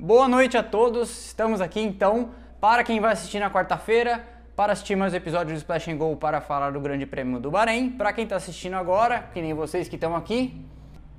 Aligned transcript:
Boa 0.00 0.28
noite 0.28 0.56
a 0.56 0.62
todos. 0.62 1.26
Estamos 1.26 1.60
aqui 1.60 1.80
então 1.80 2.30
para 2.60 2.84
quem 2.84 3.00
vai 3.00 3.14
assistir 3.14 3.40
na 3.40 3.50
quarta-feira, 3.50 4.24
para 4.54 4.72
assistir 4.72 4.94
mais 4.94 5.12
episódios 5.12 5.54
do 5.54 5.56
Splash 5.56 5.88
and 5.88 5.96
Go 5.96 6.14
para 6.14 6.40
falar 6.40 6.70
do 6.70 6.80
Grande 6.80 7.04
Prêmio 7.04 7.40
do 7.40 7.50
Bahrein. 7.50 7.90
Para 7.90 8.12
quem 8.12 8.22
está 8.22 8.36
assistindo 8.36 8.74
agora, 8.74 9.28
que 9.34 9.42
nem 9.42 9.52
vocês 9.52 9.88
que 9.88 9.96
estão 9.96 10.14
aqui, 10.14 10.64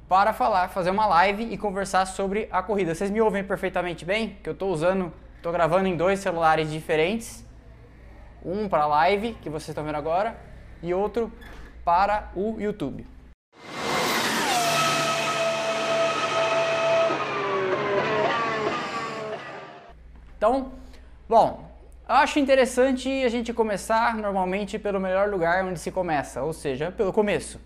para 0.07 0.31
falar, 0.31 0.69
fazer 0.69 0.91
uma 0.91 1.05
live 1.07 1.43
e 1.51 1.57
conversar 1.57 2.05
sobre 2.05 2.47
a 2.49 2.63
corrida. 2.63 2.95
Vocês 2.95 3.11
me 3.11 3.19
ouvem 3.19 3.43
perfeitamente 3.43 4.05
bem? 4.05 4.37
Que 4.41 4.47
eu 4.47 4.53
estou 4.53 4.71
usando, 4.71 5.11
estou 5.35 5.51
gravando 5.51 5.89
em 5.89 5.97
dois 5.97 6.19
celulares 6.19 6.71
diferentes. 6.71 7.45
Um 8.45 8.69
para 8.69 8.83
a 8.83 8.87
live, 8.87 9.33
que 9.41 9.49
vocês 9.49 9.67
estão 9.67 9.83
vendo 9.83 9.97
agora, 9.97 10.37
e 10.81 10.93
outro 10.93 11.29
para 11.83 12.31
o 12.33 12.55
YouTube. 12.57 13.05
Então, 20.39 20.71
bom, 21.27 21.69
acho 22.07 22.39
interessante 22.39 23.09
a 23.25 23.27
gente 23.27 23.51
começar 23.51 24.15
normalmente 24.15 24.79
pelo 24.79 24.97
melhor 24.97 25.27
lugar 25.29 25.65
onde 25.65 25.77
se 25.77 25.91
começa, 25.91 26.41
ou 26.41 26.53
seja, 26.53 26.93
pelo 26.93 27.11
começo. 27.11 27.59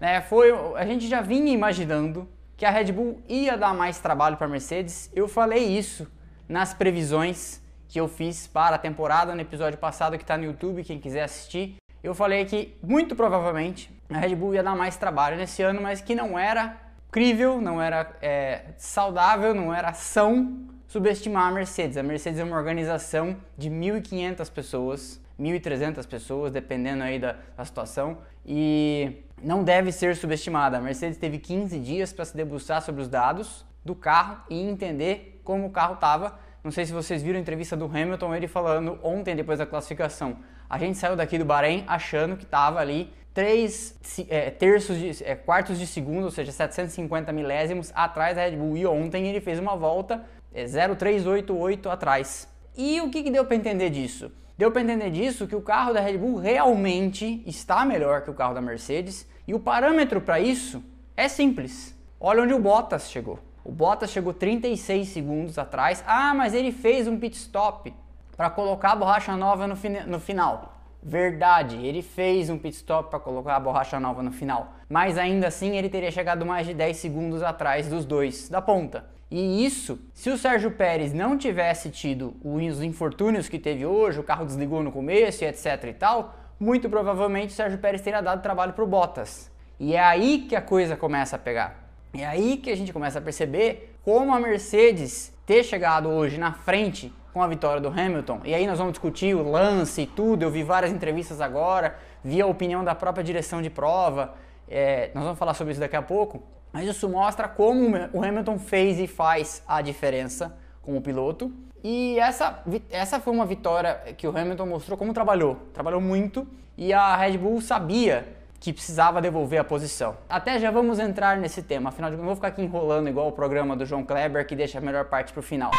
Né? 0.00 0.22
Foi, 0.22 0.50
a 0.74 0.86
gente 0.86 1.06
já 1.06 1.20
vinha 1.20 1.52
imaginando 1.52 2.26
que 2.56 2.64
a 2.64 2.70
Red 2.70 2.92
Bull 2.92 3.20
ia 3.28 3.58
dar 3.58 3.74
mais 3.74 3.98
trabalho 3.98 4.38
para 4.38 4.46
a 4.46 4.48
Mercedes. 4.48 5.10
Eu 5.14 5.28
falei 5.28 5.64
isso 5.64 6.10
nas 6.48 6.72
previsões 6.72 7.60
que 7.88 8.00
eu 8.00 8.08
fiz 8.08 8.46
para 8.46 8.76
a 8.76 8.78
temporada 8.78 9.34
no 9.34 9.42
episódio 9.42 9.78
passado 9.78 10.16
que 10.16 10.24
está 10.24 10.38
no 10.38 10.44
YouTube, 10.44 10.82
quem 10.82 10.98
quiser 10.98 11.24
assistir. 11.24 11.76
Eu 12.02 12.14
falei 12.14 12.46
que 12.46 12.74
muito 12.82 13.14
provavelmente 13.14 13.90
a 14.08 14.16
Red 14.16 14.34
Bull 14.34 14.54
ia 14.54 14.62
dar 14.62 14.74
mais 14.74 14.96
trabalho 14.96 15.36
nesse 15.36 15.60
ano, 15.60 15.82
mas 15.82 16.00
que 16.00 16.14
não 16.14 16.38
era 16.38 16.74
crível, 17.12 17.60
não 17.60 17.82
era 17.82 18.16
é, 18.22 18.62
saudável, 18.78 19.54
não 19.54 19.74
era 19.74 19.92
são 19.92 20.72
subestimar 20.94 21.48
a 21.48 21.50
Mercedes. 21.50 21.96
A 21.96 22.04
Mercedes 22.04 22.38
é 22.38 22.44
uma 22.44 22.56
organização 22.56 23.36
de 23.58 23.68
1.500 23.68 24.48
pessoas, 24.48 25.20
1.300 25.40 26.06
pessoas, 26.06 26.52
dependendo 26.52 27.02
aí 27.02 27.18
da, 27.18 27.34
da, 27.56 27.64
situação, 27.64 28.18
e 28.46 29.24
não 29.42 29.64
deve 29.64 29.90
ser 29.90 30.14
subestimada. 30.14 30.78
A 30.78 30.80
Mercedes 30.80 31.18
teve 31.18 31.38
15 31.40 31.80
dias 31.80 32.12
para 32.12 32.24
se 32.24 32.36
debruçar 32.36 32.80
sobre 32.80 33.02
os 33.02 33.08
dados 33.08 33.66
do 33.84 33.96
carro 33.96 34.44
e 34.48 34.54
entender 34.54 35.40
como 35.42 35.66
o 35.66 35.70
carro 35.70 35.94
estava. 35.94 36.38
Não 36.62 36.70
sei 36.70 36.86
se 36.86 36.92
vocês 36.92 37.24
viram 37.24 37.38
a 37.38 37.42
entrevista 37.42 37.76
do 37.76 37.86
Hamilton, 37.86 38.32
ele 38.32 38.46
falando 38.46 38.96
ontem, 39.02 39.34
depois 39.34 39.58
da 39.58 39.66
classificação. 39.66 40.36
A 40.70 40.78
gente 40.78 40.96
saiu 40.96 41.16
daqui 41.16 41.36
do 41.38 41.44
Bahrein 41.44 41.82
achando 41.88 42.36
que 42.36 42.44
estava 42.44 42.78
ali 42.78 43.12
3 43.34 44.26
é, 44.28 44.48
terços 44.48 44.96
de, 44.96 45.24
é, 45.24 45.34
quartos 45.34 45.76
de 45.76 45.88
segundo, 45.88 46.22
ou 46.22 46.30
seja, 46.30 46.52
750 46.52 47.32
milésimos 47.32 47.90
atrás 47.96 48.36
da 48.36 48.42
Red 48.42 48.56
Bull. 48.56 48.76
E 48.76 48.86
ontem 48.86 49.26
ele 49.26 49.40
fez 49.40 49.58
uma 49.58 49.76
volta 49.76 50.24
é 50.54 50.64
0,388 50.64 51.90
atrás. 51.90 52.48
E 52.76 53.00
o 53.00 53.10
que, 53.10 53.24
que 53.24 53.30
deu 53.30 53.44
para 53.44 53.56
entender 53.56 53.90
disso? 53.90 54.30
Deu 54.56 54.70
para 54.70 54.82
entender 54.82 55.10
disso 55.10 55.48
que 55.48 55.56
o 55.56 55.60
carro 55.60 55.92
da 55.92 56.00
Red 56.00 56.16
Bull 56.16 56.38
realmente 56.38 57.42
está 57.44 57.84
melhor 57.84 58.22
que 58.22 58.30
o 58.30 58.34
carro 58.34 58.54
da 58.54 58.60
Mercedes 58.60 59.28
e 59.46 59.52
o 59.52 59.58
parâmetro 59.58 60.20
para 60.20 60.38
isso 60.38 60.82
é 61.16 61.28
simples. 61.28 61.92
Olha 62.20 62.44
onde 62.44 62.54
o 62.54 62.58
Bottas 62.58 63.10
chegou. 63.10 63.40
O 63.64 63.72
Bottas 63.72 64.10
chegou 64.10 64.32
36 64.32 65.08
segundos 65.08 65.58
atrás. 65.58 66.04
Ah, 66.06 66.32
mas 66.34 66.54
ele 66.54 66.70
fez 66.70 67.08
um 67.08 67.18
pit 67.18 67.36
stop 67.36 67.92
para 68.36 68.48
colocar 68.48 68.92
a 68.92 68.96
borracha 68.96 69.36
nova 69.36 69.66
no, 69.66 69.76
no 70.06 70.20
final. 70.20 70.72
Verdade, 71.02 71.76
ele 71.84 72.00
fez 72.00 72.48
um 72.48 72.56
pit 72.56 72.76
stop 72.76 73.10
para 73.10 73.20
colocar 73.20 73.56
a 73.56 73.60
borracha 73.60 74.00
nova 74.00 74.22
no 74.22 74.32
final, 74.32 74.72
mas 74.88 75.18
ainda 75.18 75.48
assim 75.48 75.76
ele 75.76 75.90
teria 75.90 76.10
chegado 76.10 76.46
mais 76.46 76.66
de 76.66 76.72
10 76.72 76.96
segundos 76.96 77.42
atrás 77.42 77.88
dos 77.88 78.06
dois 78.06 78.48
da 78.48 78.62
ponta. 78.62 79.04
E 79.30 79.64
isso, 79.64 79.98
se 80.12 80.30
o 80.30 80.38
Sérgio 80.38 80.70
Pérez 80.70 81.12
não 81.12 81.36
tivesse 81.36 81.90
tido 81.90 82.34
os 82.42 82.82
infortúnios 82.82 83.48
que 83.48 83.58
teve 83.58 83.84
hoje, 83.84 84.20
o 84.20 84.22
carro 84.22 84.44
desligou 84.44 84.82
no 84.82 84.92
começo 84.92 85.44
e 85.44 85.46
etc 85.46 85.84
e 85.84 85.92
tal, 85.92 86.34
muito 86.60 86.88
provavelmente 86.88 87.50
o 87.50 87.54
Sérgio 87.54 87.78
Pérez 87.78 88.00
teria 88.00 88.20
dado 88.20 88.42
trabalho 88.42 88.72
para 88.72 88.84
o 88.84 88.86
Bottas. 88.86 89.50
E 89.78 89.94
é 89.94 90.00
aí 90.00 90.46
que 90.48 90.54
a 90.54 90.62
coisa 90.62 90.96
começa 90.96 91.36
a 91.36 91.38
pegar. 91.38 91.90
É 92.16 92.24
aí 92.24 92.58
que 92.58 92.70
a 92.70 92.76
gente 92.76 92.92
começa 92.92 93.18
a 93.18 93.22
perceber 93.22 93.96
como 94.04 94.32
a 94.32 94.38
Mercedes 94.38 95.32
ter 95.44 95.64
chegado 95.64 96.08
hoje 96.08 96.38
na 96.38 96.52
frente 96.52 97.12
com 97.32 97.42
a 97.42 97.48
vitória 97.48 97.80
do 97.80 97.88
Hamilton. 97.88 98.40
E 98.44 98.54
aí 98.54 98.66
nós 98.66 98.78
vamos 98.78 98.92
discutir 98.92 99.34
o 99.34 99.50
lance 99.50 100.02
e 100.02 100.06
tudo. 100.06 100.44
Eu 100.44 100.50
vi 100.50 100.62
várias 100.62 100.92
entrevistas 100.92 101.40
agora, 101.40 101.96
vi 102.22 102.40
a 102.40 102.46
opinião 102.46 102.84
da 102.84 102.94
própria 102.94 103.24
direção 103.24 103.60
de 103.60 103.68
prova. 103.68 104.34
É, 104.68 105.10
nós 105.12 105.24
vamos 105.24 105.38
falar 105.38 105.54
sobre 105.54 105.72
isso 105.72 105.80
daqui 105.80 105.96
a 105.96 106.02
pouco. 106.02 106.42
Mas 106.74 106.88
isso 106.88 107.08
mostra 107.08 107.46
como 107.46 107.96
o 108.12 108.24
Hamilton 108.24 108.58
fez 108.58 108.98
e 108.98 109.06
faz 109.06 109.62
a 109.64 109.80
diferença 109.80 110.56
como 110.82 111.00
piloto. 111.00 111.52
E 111.84 112.18
essa, 112.18 112.64
essa 112.90 113.20
foi 113.20 113.32
uma 113.32 113.46
vitória 113.46 113.94
que 114.18 114.26
o 114.26 114.36
Hamilton 114.36 114.66
mostrou 114.66 114.98
como 114.98 115.14
trabalhou. 115.14 115.54
Trabalhou 115.72 116.00
muito 116.00 116.44
e 116.76 116.92
a 116.92 117.14
Red 117.14 117.38
Bull 117.38 117.60
sabia 117.60 118.26
que 118.58 118.72
precisava 118.72 119.22
devolver 119.22 119.60
a 119.60 119.64
posição. 119.64 120.16
Até 120.28 120.58
já 120.58 120.72
vamos 120.72 120.98
entrar 120.98 121.36
nesse 121.36 121.62
tema, 121.62 121.90
afinal 121.90 122.10
de 122.10 122.16
contas, 122.16 122.26
não 122.26 122.34
vou 122.34 122.34
ficar 122.34 122.48
aqui 122.48 122.62
enrolando 122.62 123.08
igual 123.08 123.28
o 123.28 123.32
programa 123.32 123.76
do 123.76 123.86
João 123.86 124.02
Kleber 124.02 124.44
que 124.44 124.56
deixa 124.56 124.78
a 124.78 124.80
melhor 124.80 125.04
parte 125.04 125.32
para 125.32 125.40
o 125.40 125.42
final. 125.44 125.70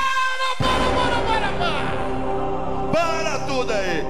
Para, 0.58 0.66
para, 0.66 1.20
para, 1.28 1.52
para! 2.94 3.36
Para 3.38 3.46
tudo 3.48 3.74
aí! 3.74 4.04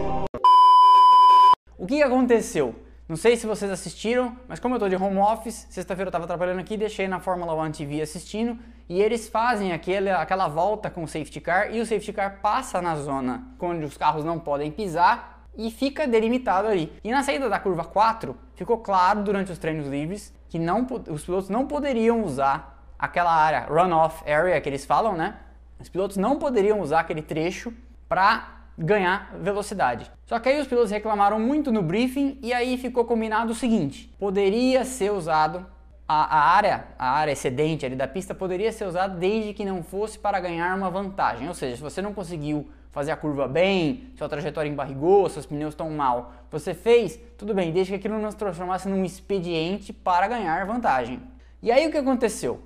O 1.79 1.88
que 1.88 2.03
aconteceu? 2.03 2.75
Não 3.07 3.16
sei 3.16 3.35
se 3.35 3.45
vocês 3.45 3.69
assistiram, 3.69 4.35
mas 4.47 4.59
como 4.59 4.73
eu 4.73 4.77
estou 4.77 4.89
de 4.89 4.95
home 4.95 5.19
office, 5.19 5.67
sexta-feira 5.69 6.07
eu 6.07 6.09
estava 6.09 6.25
trabalhando 6.25 6.59
aqui, 6.59 6.75
deixei 6.75 7.07
na 7.07 7.19
Fórmula 7.19 7.53
One 7.53 7.71
TV 7.71 8.01
assistindo 8.01 8.57
e 8.89 8.99
eles 8.99 9.29
fazem 9.29 9.73
aquele, 9.73 10.09
aquela 10.09 10.47
volta 10.47 10.89
com 10.89 11.03
o 11.03 11.07
safety 11.07 11.39
car 11.39 11.71
e 11.71 11.79
o 11.79 11.85
safety 11.85 12.11
car 12.11 12.39
passa 12.41 12.81
na 12.81 12.95
zona 12.95 13.44
onde 13.59 13.85
os 13.85 13.95
carros 13.95 14.25
não 14.25 14.39
podem 14.39 14.71
pisar 14.71 15.45
e 15.55 15.69
fica 15.69 16.07
delimitado 16.07 16.67
ali. 16.67 16.91
E 17.03 17.11
na 17.11 17.21
saída 17.21 17.47
da 17.47 17.59
curva 17.59 17.83
4, 17.83 18.35
ficou 18.55 18.79
claro 18.79 19.21
durante 19.21 19.51
os 19.51 19.59
treinos 19.59 19.88
livres 19.88 20.33
que 20.49 20.57
não, 20.57 20.88
os 21.07 21.23
pilotos 21.23 21.47
não 21.47 21.67
poderiam 21.67 22.23
usar 22.23 22.83
aquela 22.97 23.31
área, 23.31 23.67
runoff 23.69 24.27
area 24.27 24.59
que 24.59 24.67
eles 24.67 24.83
falam, 24.83 25.13
né? 25.13 25.35
Os 25.79 25.89
pilotos 25.89 26.17
não 26.17 26.39
poderiam 26.39 26.81
usar 26.81 27.01
aquele 27.01 27.21
trecho 27.21 27.71
para 28.09 28.54
ganhar 28.78 29.36
velocidade. 29.41 30.12
Só 30.25 30.40
que 30.40 30.50
aí 30.50 30.59
os 30.59 30.68
pilotos 30.68 30.91
reclamaram 30.91 31.40
muito 31.40 31.72
no 31.72 31.81
briefing 31.81 32.38
e 32.41 32.53
aí 32.53 32.78
ficou 32.78 33.06
combinado 33.06 33.52
o 33.52 33.56
seguinte: 33.56 34.13
poderia 34.19 34.84
ser 34.84 35.12
usado 35.12 35.66
a, 36.08 36.38
a, 36.38 36.56
área, 36.56 36.86
a 37.00 37.09
área 37.12 37.31
excedente 37.31 37.86
ali 37.86 37.96
da 37.96 38.08
pista 38.08 38.36
poderia 38.36 38.72
ser 38.72 38.86
usada 38.86 39.16
desde 39.16 39.53
que 39.53 39.66
não 39.66 39.84
fosse 39.84 40.19
para 40.19 40.40
ganhar 40.40 40.78
uma 40.78 40.90
vantagem. 40.90 41.47
Ou 41.47 41.53
seja, 41.53 41.75
se 41.75 41.81
você 41.81 42.02
não 42.02 42.13
conseguiu 42.13 42.69
fazer 42.91 43.12
a 43.12 43.18
curva 43.18 43.47
bem, 43.47 44.09
sua 44.18 44.30
trajetória 44.30 44.69
embarrigou, 44.69 45.28
seus 45.28 45.46
pneus 45.46 45.74
estão 45.74 45.90
mal, 45.90 46.31
você 46.50 46.74
fez, 46.74 47.19
tudo 47.38 47.53
bem, 47.53 47.74
desde 47.74 47.92
que 47.92 47.97
aquilo 47.97 48.18
não 48.22 48.31
se 48.31 48.38
transformasse 48.38 48.88
num 48.88 49.03
expediente 49.03 49.92
para 49.92 50.28
ganhar 50.28 50.66
vantagem. 50.66 51.22
E 51.62 51.72
aí 51.72 51.86
o 51.88 51.92
que 51.92 51.97
aconteceu? 51.97 52.62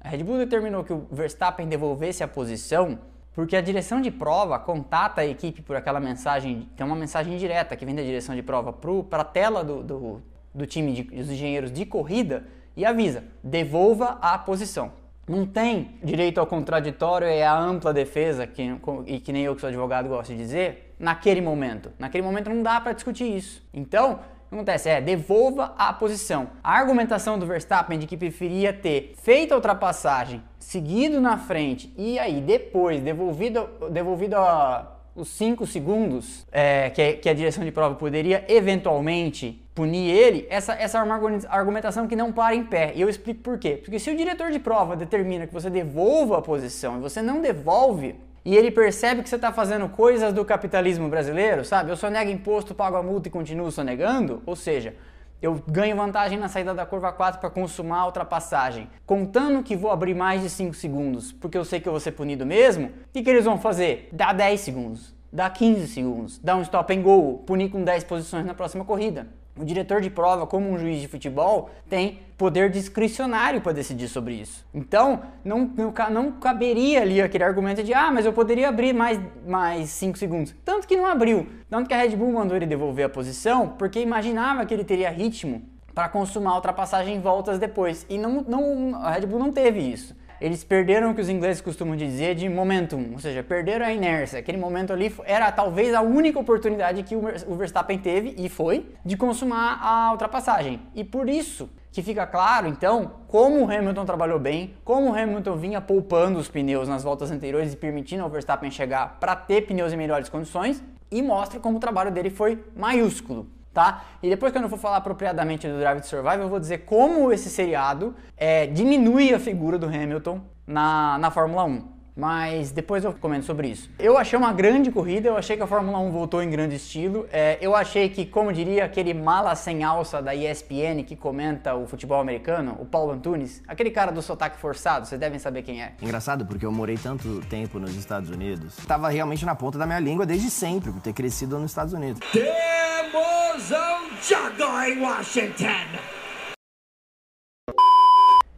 A 0.00 0.08
Red 0.08 0.22
Bull 0.22 0.38
determinou 0.38 0.84
que 0.84 0.92
o 0.92 1.08
Verstappen 1.10 1.66
devolvesse 1.66 2.22
a 2.22 2.28
posição 2.28 2.98
porque 3.34 3.56
a 3.56 3.60
direção 3.60 4.00
de 4.00 4.10
prova 4.10 4.58
contata 4.58 5.20
a 5.20 5.26
equipe 5.26 5.62
por 5.62 5.76
aquela 5.76 6.00
mensagem, 6.00 6.68
tem 6.76 6.86
uma 6.86 6.96
mensagem 6.96 7.36
direta 7.36 7.76
que 7.76 7.84
vem 7.84 7.94
da 7.94 8.02
direção 8.02 8.34
de 8.34 8.42
prova 8.42 8.72
para 8.72 9.22
a 9.22 9.24
tela 9.24 9.64
do, 9.64 9.82
do, 9.82 10.22
do 10.54 10.66
time 10.66 10.92
de, 10.92 11.02
dos 11.02 11.30
engenheiros 11.30 11.72
de 11.72 11.86
corrida 11.86 12.44
e 12.76 12.84
avisa: 12.84 13.24
devolva 13.42 14.18
a 14.20 14.36
posição. 14.38 14.92
Não 15.28 15.46
tem 15.46 15.98
direito 16.02 16.38
ao 16.38 16.46
contraditório 16.46 17.28
e 17.28 17.42
à 17.42 17.56
ampla 17.56 17.92
defesa, 17.92 18.46
que, 18.46 18.76
e 19.06 19.20
que 19.20 19.32
nem 19.32 19.44
eu 19.44 19.54
que 19.54 19.60
sou 19.60 19.68
advogado 19.68 20.08
gosto 20.08 20.32
de 20.32 20.36
dizer, 20.36 20.94
naquele 20.98 21.40
momento. 21.40 21.92
Naquele 21.98 22.24
momento 22.24 22.50
não 22.50 22.62
dá 22.62 22.80
para 22.80 22.92
discutir 22.92 23.24
isso. 23.24 23.64
Então, 23.72 24.18
que 24.52 24.56
acontece? 24.56 24.88
É, 24.90 25.00
devolva 25.00 25.74
a 25.78 25.92
posição. 25.92 26.50
A 26.62 26.76
argumentação 26.76 27.38
do 27.38 27.46
Verstappen 27.46 27.98
de 27.98 28.06
que 28.06 28.16
preferia 28.16 28.72
ter 28.72 29.14
feito 29.22 29.52
a 29.52 29.56
ultrapassagem, 29.56 30.42
seguido 30.62 31.20
na 31.20 31.36
frente 31.36 31.92
e 31.96 32.18
aí 32.18 32.40
depois 32.40 33.00
devolvido, 33.00 33.68
devolvido 33.90 34.36
a, 34.36 34.96
os 35.14 35.28
5 35.28 35.66
segundos 35.66 36.46
é, 36.50 36.90
que, 36.90 37.14
que, 37.14 37.28
a 37.28 37.34
direção 37.34 37.64
de 37.64 37.72
prova 37.72 37.94
poderia 37.96 38.44
eventualmente 38.48 39.60
punir 39.74 40.10
ele, 40.10 40.46
essa, 40.48 40.74
essa 40.74 40.98
é 40.98 41.02
uma 41.02 41.20
argumentação 41.48 42.06
que 42.06 42.14
não 42.14 42.32
para 42.32 42.54
em 42.54 42.64
pé. 42.64 42.92
E 42.94 43.00
eu 43.00 43.08
explico 43.08 43.40
por 43.40 43.58
quê. 43.58 43.80
Porque 43.82 43.98
se 43.98 44.10
o 44.10 44.16
diretor 44.16 44.50
de 44.50 44.58
prova 44.58 44.94
determina 44.94 45.46
que 45.46 45.52
você 45.52 45.70
devolva 45.70 46.38
a 46.38 46.42
posição 46.42 46.98
e 46.98 47.00
você 47.00 47.22
não 47.22 47.40
devolve, 47.40 48.14
e 48.44 48.56
ele 48.56 48.70
percebe 48.70 49.22
que 49.22 49.28
você 49.28 49.36
está 49.36 49.52
fazendo 49.52 49.88
coisas 49.88 50.32
do 50.32 50.44
capitalismo 50.44 51.08
brasileiro, 51.08 51.64
sabe? 51.64 51.90
Eu 51.90 51.96
sonego 51.96 52.30
imposto, 52.30 52.74
pago 52.74 52.96
a 52.96 53.02
multa 53.02 53.28
e 53.28 53.30
continuo 53.30 53.70
sonegando, 53.70 54.42
ou 54.44 54.56
seja, 54.56 54.94
eu 55.42 55.60
ganho 55.66 55.96
vantagem 55.96 56.38
na 56.38 56.48
saída 56.48 56.72
da 56.72 56.86
curva 56.86 57.12
4 57.12 57.40
para 57.40 57.50
consumar 57.50 57.98
a 57.98 58.06
ultrapassagem, 58.06 58.88
contando 59.04 59.62
que 59.62 59.76
vou 59.76 59.90
abrir 59.90 60.14
mais 60.14 60.40
de 60.40 60.48
5 60.48 60.72
segundos, 60.74 61.32
porque 61.32 61.58
eu 61.58 61.64
sei 61.64 61.80
que 61.80 61.88
eu 61.88 61.92
vou 61.92 62.00
ser 62.00 62.12
punido 62.12 62.46
mesmo, 62.46 62.86
o 62.86 62.92
que, 63.12 63.22
que 63.22 63.28
eles 63.28 63.44
vão 63.44 63.58
fazer? 63.58 64.08
Dá 64.12 64.32
10 64.32 64.60
segundos, 64.60 65.14
dá 65.32 65.50
15 65.50 65.88
segundos, 65.88 66.38
dá 66.38 66.56
um 66.56 66.62
stop 66.62 66.94
and 66.94 67.02
go, 67.02 67.38
punir 67.44 67.70
com 67.70 67.82
10 67.82 68.04
posições 68.04 68.46
na 68.46 68.54
próxima 68.54 68.84
corrida. 68.84 69.26
O 69.54 69.64
diretor 69.64 70.00
de 70.00 70.08
prova, 70.08 70.46
como 70.46 70.70
um 70.70 70.78
juiz 70.78 71.00
de 71.00 71.06
futebol, 71.06 71.68
tem 71.88 72.20
poder 72.38 72.70
discricionário 72.70 73.60
para 73.60 73.72
decidir 73.72 74.08
sobre 74.08 74.34
isso. 74.34 74.64
Então, 74.72 75.22
não, 75.44 75.70
não, 76.10 76.32
caberia 76.32 77.02
ali 77.02 77.20
aquele 77.20 77.44
argumento 77.44 77.82
de 77.82 77.92
ah, 77.92 78.10
mas 78.10 78.24
eu 78.24 78.32
poderia 78.32 78.70
abrir 78.70 78.94
mais 78.94 79.18
5 79.18 79.50
mais 79.50 79.90
cinco 79.90 80.18
segundos. 80.18 80.54
Tanto 80.64 80.88
que 80.88 80.96
não 80.96 81.04
abriu. 81.04 81.46
Tanto 81.68 81.86
que 81.86 81.94
a 81.94 81.98
Red 81.98 82.16
Bull 82.16 82.32
mandou 82.32 82.56
ele 82.56 82.64
devolver 82.64 83.04
a 83.04 83.10
posição 83.10 83.68
porque 83.78 84.00
imaginava 84.00 84.64
que 84.64 84.72
ele 84.72 84.84
teria 84.84 85.10
ritmo 85.10 85.62
para 85.94 86.08
consumar 86.08 86.52
a 86.52 86.56
ultrapassagem 86.56 87.16
em 87.16 87.20
voltas 87.20 87.58
depois. 87.58 88.06
E 88.08 88.16
não, 88.16 88.40
não, 88.48 88.96
a 88.96 89.10
Red 89.10 89.26
Bull 89.26 89.38
não 89.38 89.52
teve 89.52 89.80
isso 89.80 90.16
eles 90.42 90.64
perderam 90.64 91.12
o 91.12 91.14
que 91.14 91.20
os 91.20 91.28
ingleses 91.28 91.62
costumam 91.62 91.94
dizer 91.94 92.34
de 92.34 92.48
momentum, 92.48 93.10
ou 93.12 93.20
seja, 93.20 93.44
perderam 93.44 93.86
a 93.86 93.92
inércia. 93.92 94.40
Aquele 94.40 94.58
momento 94.58 94.92
ali 94.92 95.14
era 95.24 95.52
talvez 95.52 95.94
a 95.94 96.00
única 96.00 96.36
oportunidade 96.36 97.04
que 97.04 97.14
o 97.14 97.54
Verstappen 97.54 97.96
teve, 97.96 98.34
e 98.36 98.48
foi, 98.48 98.92
de 99.04 99.16
consumar 99.16 99.78
a 99.80 100.10
ultrapassagem. 100.10 100.80
E 100.96 101.04
por 101.04 101.28
isso 101.28 101.70
que 101.92 102.02
fica 102.02 102.26
claro, 102.26 102.66
então, 102.66 103.12
como 103.28 103.64
o 103.64 103.70
Hamilton 103.70 104.04
trabalhou 104.04 104.40
bem, 104.40 104.74
como 104.84 105.10
o 105.10 105.14
Hamilton 105.16 105.56
vinha 105.56 105.80
poupando 105.80 106.40
os 106.40 106.48
pneus 106.48 106.88
nas 106.88 107.04
voltas 107.04 107.30
anteriores 107.30 107.72
e 107.72 107.76
permitindo 107.76 108.24
ao 108.24 108.28
Verstappen 108.28 108.68
chegar 108.68 109.20
para 109.20 109.36
ter 109.36 109.62
pneus 109.62 109.92
em 109.92 109.96
melhores 109.96 110.28
condições, 110.28 110.82
e 111.08 111.22
mostra 111.22 111.60
como 111.60 111.76
o 111.76 111.80
trabalho 111.80 112.10
dele 112.10 112.30
foi 112.30 112.64
maiúsculo 112.74 113.46
tá? 113.72 114.04
E 114.22 114.28
depois 114.28 114.52
que 114.52 114.58
eu 114.58 114.62
não 114.62 114.68
for 114.68 114.78
falar 114.78 114.98
apropriadamente 114.98 115.66
do 115.66 115.78
Drive 115.78 116.00
to 116.00 116.06
Survive, 116.06 116.42
eu 116.42 116.48
vou 116.48 116.60
dizer 116.60 116.78
como 116.78 117.32
esse 117.32 117.48
seriado 117.48 118.14
é, 118.36 118.66
diminui 118.66 119.32
a 119.32 119.38
figura 119.38 119.78
do 119.78 119.86
Hamilton 119.86 120.40
na, 120.66 121.18
na 121.18 121.30
Fórmula 121.30 121.64
1 121.64 122.01
mas 122.16 122.70
depois 122.70 123.04
eu 123.04 123.12
comento 123.12 123.46
sobre 123.46 123.68
isso. 123.68 123.90
Eu 123.98 124.18
achei 124.18 124.38
uma 124.38 124.52
grande 124.52 124.90
corrida, 124.90 125.28
eu 125.28 125.36
achei 125.36 125.56
que 125.56 125.62
a 125.62 125.66
Fórmula 125.66 125.98
1 125.98 126.10
voltou 126.10 126.42
em 126.42 126.50
grande 126.50 126.76
estilo. 126.76 127.26
É, 127.32 127.58
eu 127.60 127.74
achei 127.74 128.08
que, 128.08 128.26
como 128.26 128.52
diria 128.52 128.84
aquele 128.84 129.14
mala 129.14 129.54
sem 129.54 129.82
alça 129.82 130.20
da 130.20 130.34
ESPN 130.34 131.02
que 131.06 131.16
comenta 131.16 131.74
o 131.74 131.86
futebol 131.86 132.20
americano, 132.20 132.76
o 132.80 132.84
Paulo 132.84 133.12
Antunes, 133.12 133.62
aquele 133.66 133.90
cara 133.90 134.12
do 134.12 134.22
sotaque 134.22 134.58
forçado, 134.58 135.06
vocês 135.06 135.20
devem 135.20 135.38
saber 135.38 135.62
quem 135.62 135.82
é. 135.82 135.92
Engraçado, 136.00 136.44
porque 136.46 136.66
eu 136.66 136.72
morei 136.72 136.96
tanto 136.96 137.40
tempo 137.48 137.78
nos 137.78 137.94
Estados 137.96 138.30
Unidos, 138.30 138.76
tava 138.86 139.08
realmente 139.08 139.44
na 139.44 139.54
ponta 139.54 139.78
da 139.78 139.86
minha 139.86 140.00
língua 140.00 140.26
desde 140.26 140.50
sempre, 140.50 140.92
por 140.92 141.00
ter 141.00 141.12
crescido 141.12 141.58
nos 141.58 141.70
Estados 141.70 141.92
Unidos. 141.92 142.20
Temos 142.32 143.70
um 143.70 144.22
jogo 144.22 144.82
em 144.84 145.00
Washington! 145.00 146.21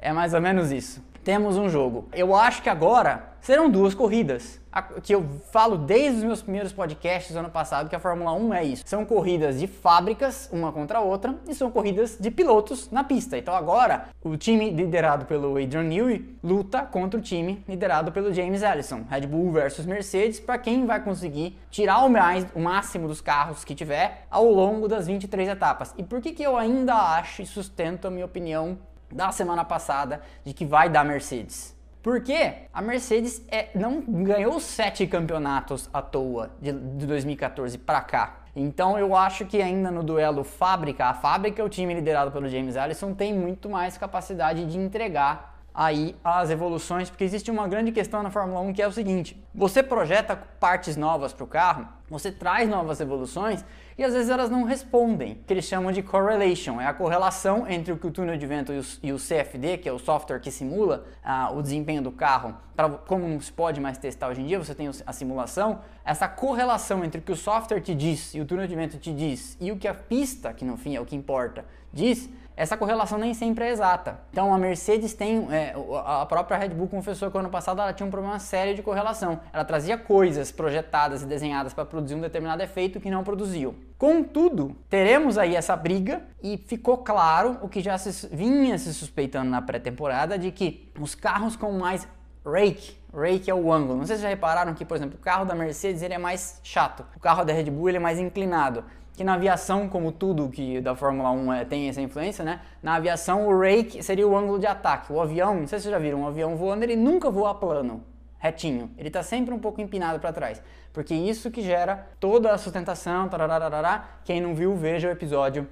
É 0.04 0.12
mais 0.12 0.34
ou 0.34 0.40
menos 0.40 0.70
isso 0.70 1.02
temos 1.24 1.56
um 1.56 1.68
jogo. 1.68 2.06
Eu 2.12 2.34
acho 2.34 2.62
que 2.62 2.68
agora 2.68 3.32
serão 3.40 3.70
duas 3.70 3.94
corridas. 3.94 4.62
Que 5.04 5.14
eu 5.14 5.24
falo 5.52 5.78
desde 5.78 6.18
os 6.18 6.24
meus 6.24 6.42
primeiros 6.42 6.72
podcasts 6.72 7.32
do 7.32 7.38
ano 7.38 7.48
passado 7.48 7.88
que 7.88 7.94
a 7.94 8.00
Fórmula 8.00 8.32
1 8.32 8.54
é 8.54 8.64
isso. 8.64 8.82
São 8.84 9.04
corridas 9.04 9.60
de 9.60 9.68
fábricas, 9.68 10.50
uma 10.52 10.72
contra 10.72 10.98
a 10.98 11.00
outra, 11.00 11.36
e 11.48 11.54
são 11.54 11.70
corridas 11.70 12.18
de 12.18 12.28
pilotos 12.28 12.90
na 12.90 13.04
pista. 13.04 13.38
Então 13.38 13.54
agora 13.54 14.08
o 14.22 14.36
time 14.36 14.70
liderado 14.70 15.26
pelo 15.26 15.56
Adrian 15.56 15.84
Newey 15.84 16.36
luta 16.42 16.82
contra 16.82 17.18
o 17.18 17.22
time 17.22 17.64
liderado 17.68 18.10
pelo 18.10 18.34
James 18.34 18.64
Allison. 18.64 19.04
Red 19.08 19.28
Bull 19.28 19.52
versus 19.52 19.86
Mercedes, 19.86 20.40
para 20.40 20.58
quem 20.58 20.84
vai 20.84 21.00
conseguir 21.00 21.56
tirar 21.70 22.04
o, 22.04 22.10
mais, 22.10 22.44
o 22.52 22.60
máximo 22.60 23.06
dos 23.06 23.20
carros 23.20 23.64
que 23.64 23.76
tiver 23.76 24.26
ao 24.28 24.50
longo 24.50 24.88
das 24.88 25.06
23 25.06 25.50
etapas. 25.50 25.94
E 25.96 26.02
por 26.02 26.20
que, 26.20 26.32
que 26.32 26.42
eu 26.42 26.56
ainda 26.56 26.94
acho 26.94 27.42
e 27.42 27.46
sustento 27.46 28.08
a 28.08 28.10
minha 28.10 28.26
opinião 28.26 28.76
da 29.14 29.30
semana 29.30 29.64
passada 29.64 30.20
de 30.44 30.52
que 30.52 30.66
vai 30.66 30.90
dar 30.90 31.04
Mercedes. 31.04 31.74
Porque 32.02 32.54
a 32.70 32.82
Mercedes 32.82 33.42
é, 33.48 33.68
não 33.74 34.02
ganhou 34.02 34.60
sete 34.60 35.06
campeonatos 35.06 35.88
à 35.90 36.02
toa 36.02 36.50
de, 36.60 36.70
de 36.70 37.06
2014 37.06 37.78
para 37.78 38.02
cá. 38.02 38.40
Então 38.54 38.98
eu 38.98 39.16
acho 39.16 39.46
que 39.46 39.62
ainda 39.62 39.90
no 39.90 40.02
duelo 40.02 40.44
fábrica, 40.44 41.06
a 41.06 41.14
fábrica, 41.14 41.64
o 41.64 41.68
time 41.68 41.94
liderado 41.94 42.30
pelo 42.30 42.48
James 42.48 42.76
Allison, 42.76 43.14
tem 43.14 43.32
muito 43.32 43.70
mais 43.70 43.96
capacidade 43.96 44.66
de 44.66 44.76
entregar 44.76 45.53
aí 45.74 46.14
as 46.22 46.50
evoluções, 46.50 47.10
porque 47.10 47.24
existe 47.24 47.50
uma 47.50 47.66
grande 47.66 47.90
questão 47.90 48.22
na 48.22 48.30
Fórmula 48.30 48.60
1 48.60 48.72
que 48.72 48.82
é 48.82 48.86
o 48.86 48.92
seguinte: 48.92 49.42
você 49.52 49.82
projeta 49.82 50.36
partes 50.36 50.96
novas 50.96 51.32
para 51.32 51.44
o 51.44 51.46
carro, 51.48 51.88
você 52.08 52.30
traz 52.30 52.68
novas 52.68 53.00
evoluções 53.00 53.64
e 53.96 54.04
às 54.04 54.12
vezes 54.12 54.28
elas 54.28 54.50
não 54.50 54.64
respondem, 54.64 55.40
que 55.46 55.52
eles 55.52 55.64
chamam 55.64 55.92
de 55.92 56.02
correlation, 56.02 56.80
é 56.80 56.86
a 56.86 56.94
correlação 56.94 57.66
entre 57.68 57.92
o 57.92 57.96
que 57.96 58.06
o 58.06 58.10
túnel 58.10 58.36
de 58.36 58.46
vento 58.46 58.72
e 59.02 59.12
o, 59.12 59.16
CFD, 59.18 59.78
que 59.78 59.88
é 59.88 59.92
o 59.92 59.98
software 59.98 60.40
que 60.40 60.50
simula 60.50 61.06
ah, 61.24 61.50
o 61.52 61.62
desempenho 61.62 62.02
do 62.02 62.10
carro, 62.10 62.56
pra, 62.74 62.88
como 62.88 63.28
não 63.28 63.40
se 63.40 63.52
pode 63.52 63.80
mais 63.80 63.96
testar 63.96 64.28
hoje 64.28 64.42
em 64.42 64.46
dia, 64.46 64.58
você 64.58 64.74
tem 64.74 64.88
a 64.88 65.12
simulação, 65.12 65.80
essa 66.04 66.26
correlação 66.28 67.04
entre 67.04 67.20
o 67.20 67.22
que 67.22 67.32
o 67.32 67.36
software 67.36 67.80
te 67.80 67.94
diz 67.94 68.34
e 68.34 68.40
o 68.40 68.44
túnel 68.44 68.66
de 68.66 68.74
vento 68.74 68.98
te 68.98 69.12
diz 69.12 69.56
e 69.60 69.70
o 69.70 69.76
que 69.76 69.86
a 69.86 69.94
pista, 69.94 70.52
que 70.52 70.64
no 70.64 70.76
fim 70.76 70.96
é 70.96 71.00
o 71.00 71.06
que 71.06 71.14
importa, 71.14 71.64
diz, 71.92 72.28
essa 72.56 72.76
correlação 72.76 73.18
nem 73.18 73.34
sempre 73.34 73.64
é 73.64 73.70
exata. 73.70 74.20
Então 74.30 74.54
a 74.54 74.58
Mercedes 74.58 75.12
tem, 75.12 75.46
é, 75.52 75.74
a 76.04 76.24
própria 76.26 76.56
Red 76.56 76.68
Bull 76.68 76.86
confessou 76.86 77.30
que 77.30 77.36
ano 77.36 77.50
passado 77.50 77.80
ela 77.80 77.92
tinha 77.92 78.06
um 78.06 78.10
problema 78.10 78.38
sério 78.38 78.74
de 78.74 78.82
correlação. 78.82 79.40
Ela 79.52 79.64
trazia 79.64 79.98
coisas 79.98 80.52
projetadas 80.52 81.22
e 81.22 81.26
desenhadas 81.26 81.74
para 81.74 81.84
produzir 81.84 82.14
um 82.14 82.20
determinado 82.20 82.62
efeito 82.62 83.00
que 83.00 83.10
não 83.10 83.24
produziam. 83.24 83.74
Contudo, 83.98 84.76
teremos 84.88 85.36
aí 85.36 85.56
essa 85.56 85.74
briga 85.74 86.22
e 86.42 86.56
ficou 86.56 86.98
claro 86.98 87.58
o 87.60 87.68
que 87.68 87.80
já 87.80 87.98
se, 87.98 88.28
vinha 88.28 88.78
se 88.78 88.94
suspeitando 88.94 89.50
na 89.50 89.60
pré-temporada 89.60 90.38
de 90.38 90.50
que 90.50 90.92
os 90.98 91.14
carros 91.14 91.56
com 91.56 91.72
mais 91.72 92.06
rake, 92.46 92.96
rake 93.12 93.50
é 93.50 93.54
o 93.54 93.72
ângulo. 93.72 93.98
Não 93.98 94.06
sei 94.06 94.16
se 94.16 94.22
já 94.22 94.28
repararam 94.28 94.74
que, 94.74 94.84
por 94.84 94.96
exemplo, 94.96 95.16
o 95.18 95.22
carro 95.22 95.44
da 95.44 95.54
Mercedes 95.54 96.02
ele 96.02 96.14
é 96.14 96.18
mais 96.18 96.60
chato, 96.62 97.04
o 97.16 97.20
carro 97.20 97.44
da 97.44 97.52
Red 97.52 97.70
Bull 97.70 97.88
ele 97.88 97.96
é 97.96 98.00
mais 98.00 98.18
inclinado 98.18 98.84
que 99.16 99.22
na 99.22 99.34
aviação, 99.34 99.88
como 99.88 100.10
tudo 100.10 100.48
que 100.48 100.80
da 100.80 100.94
Fórmula 100.96 101.30
1 101.30 101.52
é, 101.52 101.64
tem 101.64 101.88
essa 101.88 102.00
influência, 102.00 102.44
né? 102.44 102.60
Na 102.82 102.96
aviação 102.96 103.46
o 103.46 103.58
rake 103.58 104.02
seria 104.02 104.26
o 104.26 104.36
ângulo 104.36 104.58
de 104.58 104.66
ataque. 104.66 105.12
O 105.12 105.20
avião, 105.20 105.54
não 105.60 105.66
sei 105.66 105.78
se 105.78 105.84
vocês 105.84 105.92
já 105.92 105.98
viram, 105.98 106.22
um 106.22 106.26
avião 106.26 106.56
voando, 106.56 106.82
ele 106.82 106.96
nunca 106.96 107.30
voa 107.30 107.54
plano, 107.54 108.02
retinho. 108.38 108.90
Ele 108.98 109.08
está 109.08 109.22
sempre 109.22 109.54
um 109.54 109.58
pouco 109.58 109.80
empinado 109.80 110.18
para 110.18 110.32
trás, 110.32 110.60
porque 110.92 111.14
isso 111.14 111.50
que 111.50 111.62
gera 111.62 112.08
toda 112.18 112.52
a 112.52 112.58
sustentação, 112.58 113.28
tarararará. 113.28 114.18
Quem 114.24 114.40
não 114.40 114.54
viu, 114.54 114.74
veja 114.74 115.08
o 115.08 115.12
episódio, 115.12 115.68